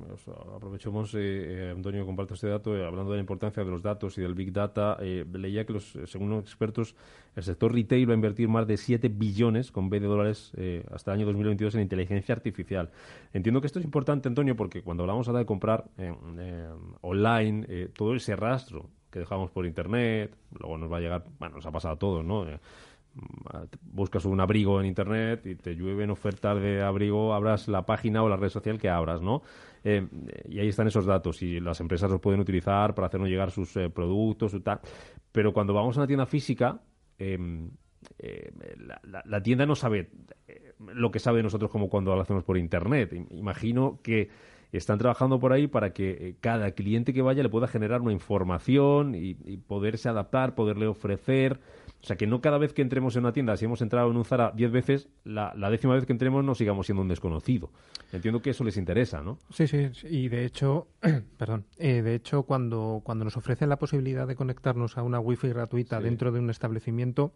aprovechamos, 0.54 1.14
eh, 1.16 1.73
Antonio, 1.75 2.04
comparto 2.04 2.35
este 2.35 2.49
dato, 2.49 2.76
eh, 2.76 2.85
hablando 2.85 3.12
de 3.12 3.18
la 3.18 3.21
importancia 3.21 3.64
de 3.64 3.71
los 3.71 3.83
datos 3.83 4.18
y 4.18 4.23
del 4.23 4.35
Big 4.35 4.52
Data, 4.52 4.97
eh, 5.00 5.25
leía 5.33 5.64
que 5.64 5.73
los, 5.73 5.97
según 6.06 6.30
los 6.30 6.44
expertos, 6.44 6.97
el 7.37 7.42
sector 7.42 7.73
retail 7.73 8.09
va 8.09 8.12
a 8.12 8.16
invertir 8.16 8.49
más 8.49 8.66
de 8.66 8.76
7 8.76 9.09
billones 9.09 9.71
con 9.71 9.88
B 9.88 10.00
de 10.00 10.06
dólares 10.06 10.52
hasta 10.92 11.11
el 11.11 11.18
año 11.18 11.26
2022 11.26 11.75
en 11.75 11.80
inteligencia 11.80 12.33
artificial. 12.33 12.90
Entiendo 13.33 13.61
que 13.61 13.66
esto 13.66 13.80
es 13.80 13.85
importante, 13.85 14.28
Antonio, 14.28 14.54
porque 14.54 14.83
cuando 14.83 15.02
hablamos 15.02 15.26
ahora 15.26 15.40
de 15.40 15.47
comprar 15.47 15.85
online, 17.00 17.88
todo 17.88 18.14
ese 18.14 18.37
rastro 18.37 18.88
que 19.11 19.18
dejamos 19.18 19.50
por 19.50 19.66
Internet, 19.66 20.37
luego 20.59 20.78
nos 20.78 20.92
va 20.92 20.99
a 20.99 21.00
llegar, 21.00 21.25
bueno, 21.40 21.56
nos 21.56 21.66
ha 21.66 21.73
pasado 21.73 21.94
a 21.94 21.99
todos, 21.99 22.25
¿no? 22.25 22.47
Buscas 23.80 24.25
un 24.25 24.40
abrigo 24.40 24.80
en 24.80 24.87
internet 24.87 25.47
y 25.47 25.54
te 25.54 25.75
llueven 25.75 26.11
ofertas 26.11 26.61
de 26.61 26.83
abrigo, 26.83 27.33
abras 27.33 27.68
la 27.68 27.87
página 27.87 28.23
o 28.23 28.28
la 28.28 28.37
red 28.37 28.49
social 28.49 28.78
que 28.78 28.88
abras, 28.88 29.23
¿no? 29.23 29.42
Eh, 29.85 30.06
y 30.49 30.59
ahí 30.59 30.68
están 30.68 30.88
esos 30.88 31.06
datos 31.06 31.42
y 31.42 31.61
las 31.61 31.80
empresas 31.80 32.11
los 32.11 32.21
pueden 32.21 32.40
utilizar 32.40 32.94
para 32.94 33.06
hacernos 33.06 33.28
llegar 33.28 33.50
sus 33.50 33.76
eh, 33.76 33.90
productos, 33.90 34.50
su 34.50 34.61
tal. 34.61 34.80
Pero 35.30 35.52
cuando 35.52 35.75
vamos 35.75 35.97
a 35.97 36.00
una 36.00 36.06
tienda 36.06 36.26
física, 36.26 36.80
em, 37.18 37.71
eh, 38.18 38.52
la, 38.78 39.23
la, 39.25 39.42
tienda 39.42 39.64
no 39.66 39.75
sabe 39.75 40.11
lo 40.78 41.11
que 41.11 41.18
sabe 41.18 41.42
nosotros 41.42 41.71
como 41.71 41.88
cuando 41.88 42.14
lo 42.14 42.21
hacemos 42.21 42.44
por 42.44 42.59
internet. 42.59 43.12
Imagino 43.30 44.00
que 44.02 44.28
están 44.73 44.99
trabajando 44.99 45.38
por 45.38 45.52
ahí 45.52 45.68
para 45.68 45.92
que 45.92 46.37
cada 46.40 46.73
cliente 46.73 47.12
que 47.14 47.23
vaya 47.23 47.42
le 47.42 47.49
pueda 47.49 47.68
generar 47.68 48.00
una 48.00 48.12
información 48.12 49.15
y, 49.15 49.36
y 49.45 49.56
poderse 49.58 50.08
adaptar, 50.08 50.54
poderle 50.54 50.86
ofrecer 50.88 51.60
o 52.04 52.06
sea, 52.06 52.17
que 52.17 52.26
no 52.26 52.43
cada 52.43 52.58
vez 52.58 52.75
que 52.75 52.82
entremos 52.82 53.17
en 53.17 53.23
una 53.23 53.32
tienda, 53.32 53.56
si 53.56 53.64
hemos 53.64 53.80
entrado 53.80 54.10
en 54.10 54.19
un 54.19 54.26
Zara 54.26 54.52
diez 54.54 54.71
veces, 54.71 55.08
la, 55.25 55.54
décima 55.71 55.95
vez 55.95 56.04
que 56.04 56.12
entremos 56.12 56.45
no 56.45 56.54
sigamos 56.54 56.84
siendo 56.84 57.00
un 57.00 57.08
desconocido. 57.08 57.71
Entiendo 58.12 58.43
que 58.43 58.50
eso 58.50 58.62
les 58.62 58.76
interesa, 58.76 59.23
¿no? 59.23 59.38
Sí, 59.49 59.67
sí, 59.67 59.88
y 60.10 60.28
de 60.28 60.45
hecho, 60.45 60.86
perdón, 61.38 61.64
eh, 61.78 62.02
de 62.02 62.14
hecho 62.14 62.43
cuando, 62.43 63.00
cuando 63.02 63.25
nos 63.25 63.38
ofrecen 63.38 63.71
la 63.71 63.78
posibilidad 63.78 64.26
de 64.26 64.36
conectarnos 64.36 64.99
a 64.99 65.02
una 65.02 65.19
wifi 65.19 65.49
gratuita 65.49 65.99
dentro 65.99 66.30
de 66.30 66.40
un 66.40 66.50
establecimiento, 66.50 67.32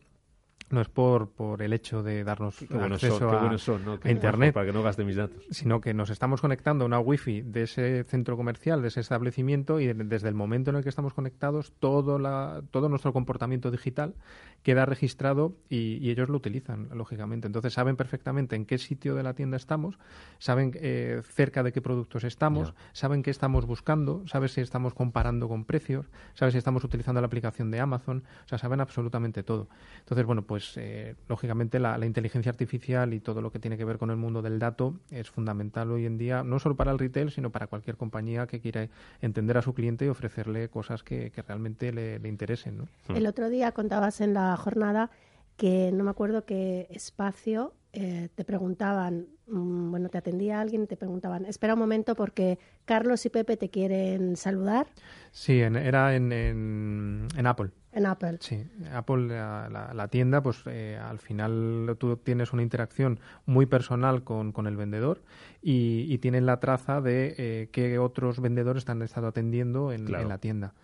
no 0.71 0.81
es 0.81 0.89
por, 0.89 1.31
por 1.31 1.63
el 1.63 1.73
hecho 1.73 2.03
de 2.03 2.25
darnos 2.25 2.63
acceso 2.71 3.31
a, 3.31 4.11
Internet, 4.11 4.53
para 4.53 4.67
que 4.67 4.73
no 4.73 4.83
gaste 4.83 5.05
mis 5.05 5.17
datos, 5.17 5.43
sino 5.51 5.81
que 5.81 5.95
nos 5.95 6.11
estamos 6.11 6.41
conectando 6.41 6.85
a 6.85 6.87
una 6.87 7.01
wifi 7.01 7.43
de 7.43 7.63
ese 7.63 8.05
centro 8.05 8.37
comercial, 8.37 8.83
de 8.83 8.89
ese 8.89 9.01
establecimiento, 9.01 9.81
y 9.81 9.93
desde 9.93 10.29
el 10.29 10.35
momento 10.35 10.71
en 10.71 10.77
el 10.77 10.83
que 10.83 10.89
estamos 10.89 11.15
conectados, 11.15 11.73
todo, 11.79 12.19
la, 12.19 12.63
todo 12.71 12.89
nuestro 12.89 13.13
comportamiento 13.13 13.71
digital 13.71 14.15
queda 14.63 14.85
registrado 14.87 15.57
y, 15.69 16.09
ellos 16.09 16.29
lo 16.29 16.37
utilizan, 16.37 16.89
lógicamente. 16.95 17.47
Entonces 17.47 17.73
saben 17.73 17.97
perfectamente 17.97 18.57
en 18.57 18.65
qué 18.65 18.79
sitio 18.79 19.15
de 19.15 19.23
la 19.23 19.35
tienda 19.35 19.57
estamos, 19.57 19.99
saben 20.39 20.73
eh, 20.75 21.21
cerca 21.25 21.63
de 21.63 21.73
qué 21.73 21.83
productos 21.83 22.25
estamos, 22.25 22.75
saben 22.93 23.23
qué 23.23 23.31
estamos 23.31 23.67
buscando, 23.67 24.27
saben 24.27 24.49
si 24.49 24.63
estamos 24.63 24.95
comparando 24.95 25.49
con 25.49 25.65
precios, 25.65 26.07
saben 26.35 26.53
si 26.53 26.59
estamos 26.59 26.83
utilizando 26.83 27.21
la 27.21 27.27
aplicación 27.27 27.71
de 27.71 27.81
Amazon, 27.81 28.25
o 28.45 28.49
sea, 28.49 28.59
saben 28.59 28.81
absolutamente 28.81 29.43
todo. 29.43 29.69
Entonces, 30.01 30.25
bueno, 30.25 30.43
pues 30.43 30.58
eh, 30.77 31.15
lógicamente 31.29 31.79
la, 31.79 31.99
inteligencia 32.05 32.51
artificial 32.51 33.15
y 33.15 33.21
todo 33.21 33.43
lo 33.43 33.51
que 33.51 33.59
tiene 33.59 33.77
que 33.77 33.85
ver 33.85 33.99
con 33.99 34.11
el 34.11 34.17
mundo 34.17 34.43
del 34.43 34.59
dato 34.59 34.95
es 35.11 35.31
fundamental 35.31 35.91
hoy 35.91 36.07
en 36.07 36.19
día, 36.19 36.43
no 36.43 36.59
solo 36.59 36.77
para 36.77 36.93
el 36.93 36.99
retail, 36.99 37.31
sino 37.31 37.51
para 37.51 37.67
cualquier 37.67 37.97
compañía 37.97 38.47
que 38.47 38.61
quiera 38.61 38.89
entender 39.21 39.59
a 39.59 39.63
su 39.63 39.75
cliente 39.75 40.05
y 40.05 40.09
ofrecerle 40.09 40.69
cosas 40.69 41.03
que, 41.03 41.33
realmente 41.47 41.93
le, 41.93 42.19
le 42.19 42.29
interesen. 42.29 42.79
¿no? 42.79 42.89
El 43.15 43.27
otro 43.27 43.49
día 43.49 43.73
contabas 43.73 44.21
en 44.21 44.35
la 44.35 44.57
jornada 44.57 45.11
que 45.57 45.91
no 45.93 46.05
me 46.05 46.11
acuerdo 46.11 46.45
qué 46.45 46.87
espacio 46.91 47.75
eh, 47.93 48.29
te 48.35 48.45
preguntaban, 48.45 49.27
mm, 49.47 49.91
bueno, 49.91 50.11
te 50.11 50.19
atendía 50.19 50.61
alguien 50.61 50.83
y 50.83 50.87
te 50.87 50.97
preguntaban, 50.97 51.47
espera 51.47 51.73
un 51.73 51.81
momento 51.81 52.15
porque 52.15 52.59
Carlos 52.85 53.25
y 53.25 53.31
Pepe 53.31 53.57
te 53.57 53.71
quieren 53.71 54.37
saludar. 54.37 54.87
Sí, 55.33 55.61
era 55.61 56.15
en, 56.15 56.31
en, 56.33 57.47
Apple. 57.47 57.71
En 57.93 58.07
Apple. 58.07 58.37
Sí, 58.41 58.67
Apple, 58.93 59.29
la, 59.29 59.93
la, 59.95 60.09
tienda, 60.09 60.43
pues 60.43 60.63
eh, 60.67 60.99
al 61.03 61.19
final 61.19 61.97
tú 61.99 62.17
tienes 62.17 62.53
una 62.53 62.63
interacción 62.63 63.19
muy 63.47 63.65
personal 63.67 64.25
con, 64.25 64.53
con 64.53 64.67
el 64.67 64.77
vendedor 64.77 65.23
y, 65.63 66.05
y, 66.09 66.19
tienen 66.19 66.45
la 66.45 66.61
traza 66.61 67.01
de 67.01 67.35
eh, 67.39 67.69
qué 67.73 67.99
otros 67.99 68.41
vendedores 68.41 68.85
te 68.85 68.93
han 68.93 69.01
estado 69.01 69.29
atendiendo 69.29 69.91
en, 69.93 70.15
en 70.15 70.29
la 70.29 70.39
tienda. 70.39 70.75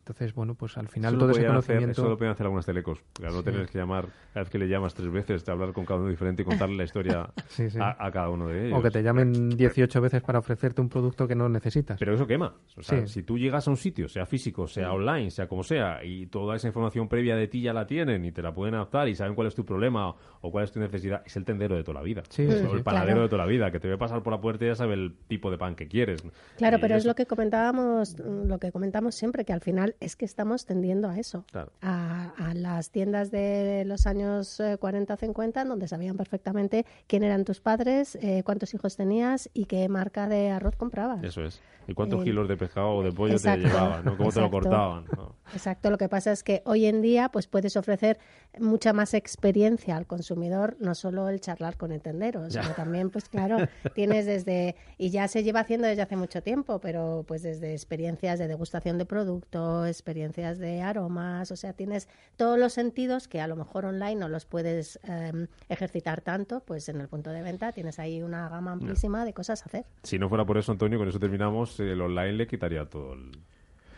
Entonces, 0.00 0.34
bueno, 0.34 0.54
pues 0.54 0.76
al 0.76 0.88
final 0.88 1.18
todo 1.18 1.30
ese 1.30 1.46
conocimiento... 1.46 1.92
eso 1.92 2.08
lo 2.08 2.16
pueden 2.16 2.32
hacer 2.32 2.46
algunas 2.46 2.66
telecos. 2.66 2.98
no 3.20 3.42
tener 3.42 3.68
que 3.68 3.78
llamar, 3.78 4.08
cada 4.32 4.44
vez 4.44 4.50
que 4.50 4.58
le 4.58 4.66
llamas 4.66 4.94
tres 4.94 5.10
veces, 5.12 5.44
de 5.44 5.52
hablar 5.52 5.72
con 5.72 5.84
cada 5.84 6.00
uno 6.00 6.08
diferente 6.08 6.42
y 6.42 6.44
contarle 6.44 6.76
la 6.76 6.84
historia 6.84 7.30
a, 7.80 8.10
cada 8.10 8.30
uno 8.30 8.48
de 8.48 8.66
ellos. 8.66 8.78
O 8.78 8.82
que 8.82 8.90
te 8.90 9.02
llamen 9.02 9.50
18 9.50 10.00
veces 10.00 10.22
para 10.22 10.38
ofrecerte 10.38 10.80
un 10.80 10.88
producto 10.88 11.28
que 11.28 11.34
no 11.34 11.48
necesitas. 11.48 11.98
Pero 11.98 12.14
eso 12.14 12.26
quema. 12.26 12.54
O 12.76 12.82
sea, 12.82 13.06
si 13.06 13.22
tú 13.22 13.38
llegas 13.38 13.68
a 13.68 13.70
un 13.70 13.76
sitio, 13.76 14.08
sea 14.08 14.26
físico, 14.26 14.66
sea 14.66 14.92
online, 14.92 15.30
sea 15.30 15.46
como 15.46 15.62
sea, 15.62 16.02
y 16.02 16.26
toda 16.26 16.56
esa 16.56 16.66
información 16.66 17.06
previa 17.08 17.36
de 17.36 17.46
ti 17.46 17.60
ya 17.60 17.72
la 17.72 17.86
tienen 17.86 18.24
y 18.24 18.32
te 18.32 18.42
la 18.42 18.52
pueden 18.52 18.74
adaptar 18.74 19.08
y 19.08 19.14
saben 19.14 19.34
cuál 19.34 19.48
es 19.48 19.54
tu 19.54 19.64
problema 19.64 20.14
o 20.40 20.50
cuál 20.50 20.64
es 20.64 20.72
tu 20.72 20.80
necesidad, 20.80 21.22
es 21.24 21.36
el 21.36 21.44
tendero 21.44 21.76
de 21.76 21.84
toda 21.84 22.00
la 22.00 22.04
vida. 22.04 22.22
o 22.38 22.74
el 22.74 22.82
panadero 22.82 23.22
de 23.22 23.28
toda 23.28 23.44
la 23.44 23.48
vida, 23.48 23.70
que 23.70 23.78
te 23.78 23.86
ve 23.86 23.98
pasar 23.98 24.22
por 24.22 24.32
la 24.32 24.40
puerta 24.40 24.64
y 24.64 24.68
ya 24.68 24.74
sabe 24.74 24.94
el 24.94 25.14
tipo 25.28 25.50
de 25.50 25.58
pan 25.58 25.74
que 25.74 25.86
quieres. 25.86 26.24
Claro, 26.56 26.78
pero 26.80 26.96
es 26.96 27.04
lo 27.04 27.14
que 27.14 27.26
comentábamos, 27.26 28.18
lo 28.18 28.58
que 28.58 28.72
comentamos 28.72 29.14
siempre, 29.14 29.44
que 29.44 29.52
al 29.52 29.60
final 29.60 29.94
es 30.00 30.16
que 30.16 30.24
estamos 30.24 30.64
tendiendo 30.64 31.08
a 31.08 31.18
eso, 31.18 31.44
a, 31.82 32.52
las 32.54 32.90
tiendas 32.90 33.30
de 33.30 33.84
los 33.86 34.06
años 34.06 34.60
40 34.80 35.16
50 35.16 35.64
donde 35.64 35.88
sabían 35.88 36.16
perfectamente 36.16 36.86
quién 37.06 37.22
eran 37.22 37.44
tus 37.44 37.60
padres, 37.60 38.16
eh, 38.16 38.42
cuántos 38.44 38.74
hijos 38.74 38.96
tenías 38.96 39.50
y 39.52 39.66
qué 39.66 39.88
marca 39.88 40.28
de 40.28 40.50
arroz 40.50 40.74
comprabas. 40.76 41.22
Eso 41.22 41.44
es. 41.44 41.60
¿Y 41.86 41.94
cuántos 41.94 42.20
eh, 42.20 42.24
kilos 42.24 42.48
de 42.48 42.56
pescado 42.56 42.90
o 42.92 43.02
de 43.02 43.10
pollo 43.10 43.38
te 43.38 43.56
llevaban? 43.56 44.16
¿Cómo 44.16 44.30
te 44.30 44.40
lo 44.40 44.50
cortaban? 44.50 45.04
Exacto. 45.52 45.90
Lo 45.90 45.98
que 45.98 46.08
pasa 46.08 46.30
es 46.30 46.42
que 46.42 46.62
hoy 46.64 46.86
en 46.86 47.02
día 47.02 47.30
pues 47.30 47.46
puedes 47.46 47.76
ofrecer 47.76 48.18
mucha 48.58 48.92
más 48.92 49.14
experiencia 49.14 49.96
al 49.96 50.06
consumidor, 50.06 50.76
no 50.78 50.94
solo 50.94 51.28
el 51.28 51.40
charlar 51.40 51.76
con 51.76 51.92
el 51.92 52.00
tendero, 52.00 52.48
sino 52.50 52.70
también, 52.74 53.10
pues 53.10 53.28
claro, 53.28 53.58
tienes 53.94 54.26
desde, 54.26 54.76
y 54.98 55.10
ya 55.10 55.26
se 55.28 55.42
lleva 55.42 55.60
haciendo 55.60 55.86
desde 55.86 56.02
hace 56.02 56.16
mucho 56.16 56.42
tiempo, 56.42 56.80
pero 56.80 57.24
pues 57.26 57.42
desde 57.42 57.72
experiencias 57.72 58.38
de 58.38 58.46
degustación 58.46 58.98
de 58.98 59.06
productos, 59.06 59.79
sonido, 59.80 59.90
experiencias 60.00 60.58
de 60.58 60.82
aromas, 60.82 61.50
o 61.50 61.56
sea, 61.56 61.72
tienes 61.72 62.08
todos 62.36 62.58
los 62.58 62.72
sentidos 62.72 63.28
que 63.28 63.40
a 63.40 63.46
lo 63.46 63.56
mejor 63.56 63.84
online 63.84 64.16
no 64.16 64.28
los 64.28 64.44
puedes 64.44 64.98
em, 65.04 65.46
ejercitar 65.68 66.20
tanto, 66.20 66.60
pues 66.60 66.88
en 66.88 67.00
el 67.00 67.08
punto 67.08 67.30
de 67.30 67.42
venta 67.42 67.72
tienes 67.72 67.98
ahí 67.98 68.22
una 68.22 68.48
gama 68.48 68.72
amplísima 68.72 69.24
de 69.24 69.32
cosas 69.32 69.62
a 69.62 69.64
hacer. 69.66 69.84
Si 70.02 70.18
no 70.18 70.28
fuera 70.28 70.44
por 70.44 70.58
eso, 70.58 70.72
Antonio, 70.72 70.98
con 70.98 71.08
eso 71.08 71.18
terminamos, 71.18 71.78
el 71.80 72.00
online 72.00 72.32
le 72.32 72.46
quitaría 72.46 72.86
todo 72.86 73.14
el, 73.14 73.30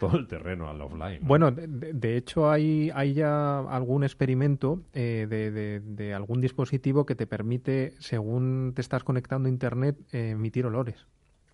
todo 0.00 0.16
el 0.18 0.26
terreno 0.26 0.68
al 0.68 0.80
offline. 0.80 1.20
Bueno, 1.22 1.50
de, 1.50 2.16
hecho 2.16 2.50
hay, 2.50 2.90
hay 2.94 3.14
ya 3.14 3.60
algún 3.60 4.04
experimento 4.04 4.80
eh, 4.92 5.26
de, 5.28 5.80
de, 5.80 6.14
algún 6.14 6.40
dispositivo 6.40 7.06
que 7.06 7.14
te 7.14 7.26
permite, 7.26 7.94
según 7.98 8.72
te 8.74 8.80
estás 8.80 9.04
conectando 9.04 9.48
a 9.48 9.50
Internet, 9.50 9.96
eh, 10.12 10.30
emitir 10.30 10.66
olores. 10.66 11.06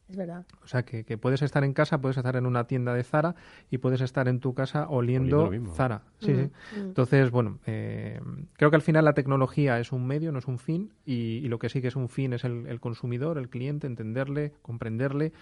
Es 0.08 0.16
verdad. 0.16 0.46
O 0.64 0.66
sea, 0.66 0.84
que, 0.84 1.04
puedes 1.18 1.42
estar 1.42 1.64
en 1.64 1.74
casa, 1.74 2.00
puedes 2.00 2.16
estar 2.16 2.34
en 2.36 2.46
una 2.46 2.64
tienda 2.64 2.94
de 2.94 3.04
Zara 3.04 3.34
y 3.70 3.78
puedes 3.78 4.00
estar 4.00 4.26
en 4.26 4.40
tu 4.40 4.54
casa 4.54 4.88
oliendo, 4.88 5.50
Zara. 5.74 6.02
Sí, 6.18 6.34
sí. 6.34 6.50
Entonces, 6.76 7.30
bueno, 7.30 7.58
eh, 7.66 8.18
creo 8.54 8.70
que 8.70 8.76
al 8.76 8.82
final 8.82 9.04
la 9.04 9.12
tecnología 9.12 9.78
es 9.78 9.92
un 9.92 10.06
medio, 10.06 10.32
no 10.32 10.38
es 10.38 10.46
un 10.46 10.58
fin, 10.58 10.92
y, 11.04 11.46
lo 11.48 11.58
que 11.58 11.68
sí 11.68 11.82
que 11.82 11.88
es 11.88 11.96
un 11.96 12.08
fin 12.08 12.32
es 12.32 12.44
el, 12.44 12.80
consumidor, 12.80 13.38
el 13.38 13.50
cliente, 13.50 13.86
entenderle, 13.86 14.54
comprenderle, 14.62 15.32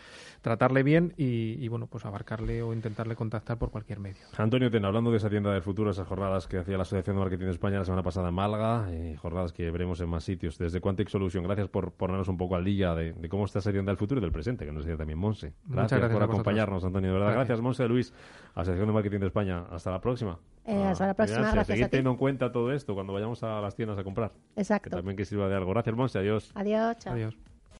tratarle 0.43 0.83
bien 0.83 1.15
y, 1.17 1.67
bueno, 1.69 1.87
pues 1.87 2.05
abarcarle 2.05 2.63
o 2.63 2.73
intentarle 2.73 3.15
contactar 3.15 3.59
por 3.59 3.71
cualquier 3.71 4.01
medio. 4.01 4.23
Antonio 4.37 4.71
Ten, 4.71 4.85
hablando 4.85 5.11
de 5.13 5.19
esa 5.19 5.31
tienda 5.31 5.53
del 5.53 5.63
futuro, 5.63 5.91
esas 5.91 6.09
jornadas 6.09 6.49
que 6.49 6.59
hacía 6.59 6.77
la 6.77 6.83
Asociación 6.83 7.17
de 7.17 7.21
Marketing 7.21 7.47
de 7.47 7.53
España 7.53 7.79
la 7.79 7.85
semana 7.85 8.03
pasada 8.03 8.29
en 8.29 8.35
Málaga, 8.35 8.89
eh, 8.91 9.17
jornadas 9.21 9.53
que 9.53 9.71
veremos 9.71 10.01
en 10.01 10.09
más 10.09 10.25
sitios. 10.25 10.59
Desde 10.59 10.81
Quantic 10.81 11.09
Solution, 11.09 11.45
gracias 11.45 11.69
por 11.69 11.93
ponernos 11.93 12.29
un 12.29 12.37
poco 12.37 12.57
al 12.57 12.65
día 12.65 12.95
de, 12.95 13.13
de 13.13 13.29
cómo 13.29 13.45
está 13.45 13.61
esa 13.61 13.71
tienda 13.71 13.91
del 13.91 13.99
futuro 13.99 14.21
y 14.21 14.23
del 14.23 14.33
presente 14.33 14.56
que 14.65 14.73
nos 14.73 14.85
decía 14.85 14.97
también 14.97 15.19
Monse. 15.19 15.53
Gracias, 15.65 16.01
por 16.13 16.23
acompañarnos, 16.23 16.85
Antonio. 16.85 17.11
De 17.11 17.19
verdad, 17.19 17.33
gracias, 17.33 17.49
gracias 17.49 17.63
Monse 17.63 17.89
Luis, 17.89 18.13
Asociación 18.55 18.87
de 18.87 18.93
Marketing 18.93 19.21
de 19.21 19.27
España. 19.27 19.65
Hasta 19.71 19.91
la 19.91 20.01
próxima. 20.01 20.39
Eh, 20.65 20.85
hasta 20.85 21.09
la 21.09 21.15
próxima. 21.15 21.41
Gracias. 21.41 21.67
Seguir 21.67 21.89
teniendo 21.89 22.11
en 22.11 22.17
cuenta 22.17 22.51
todo 22.51 22.73
esto 22.73 22.95
cuando 22.95 23.13
vayamos 23.13 23.43
a 23.43 23.61
las 23.61 23.75
tiendas 23.75 23.99
a 23.99 24.05
comprar. 24.05 24.33
Exacto. 24.57 24.91
Que 24.91 24.97
también 24.97 25.17
que 25.17 25.25
sirva 25.25 25.49
de 25.49 25.57
algo. 25.57 25.71
Gracias, 25.71 25.95
Monse. 25.95 26.19
Adiós. 26.19 26.53
Adiós. 26.55 27.07
Adiós. 27.07 27.37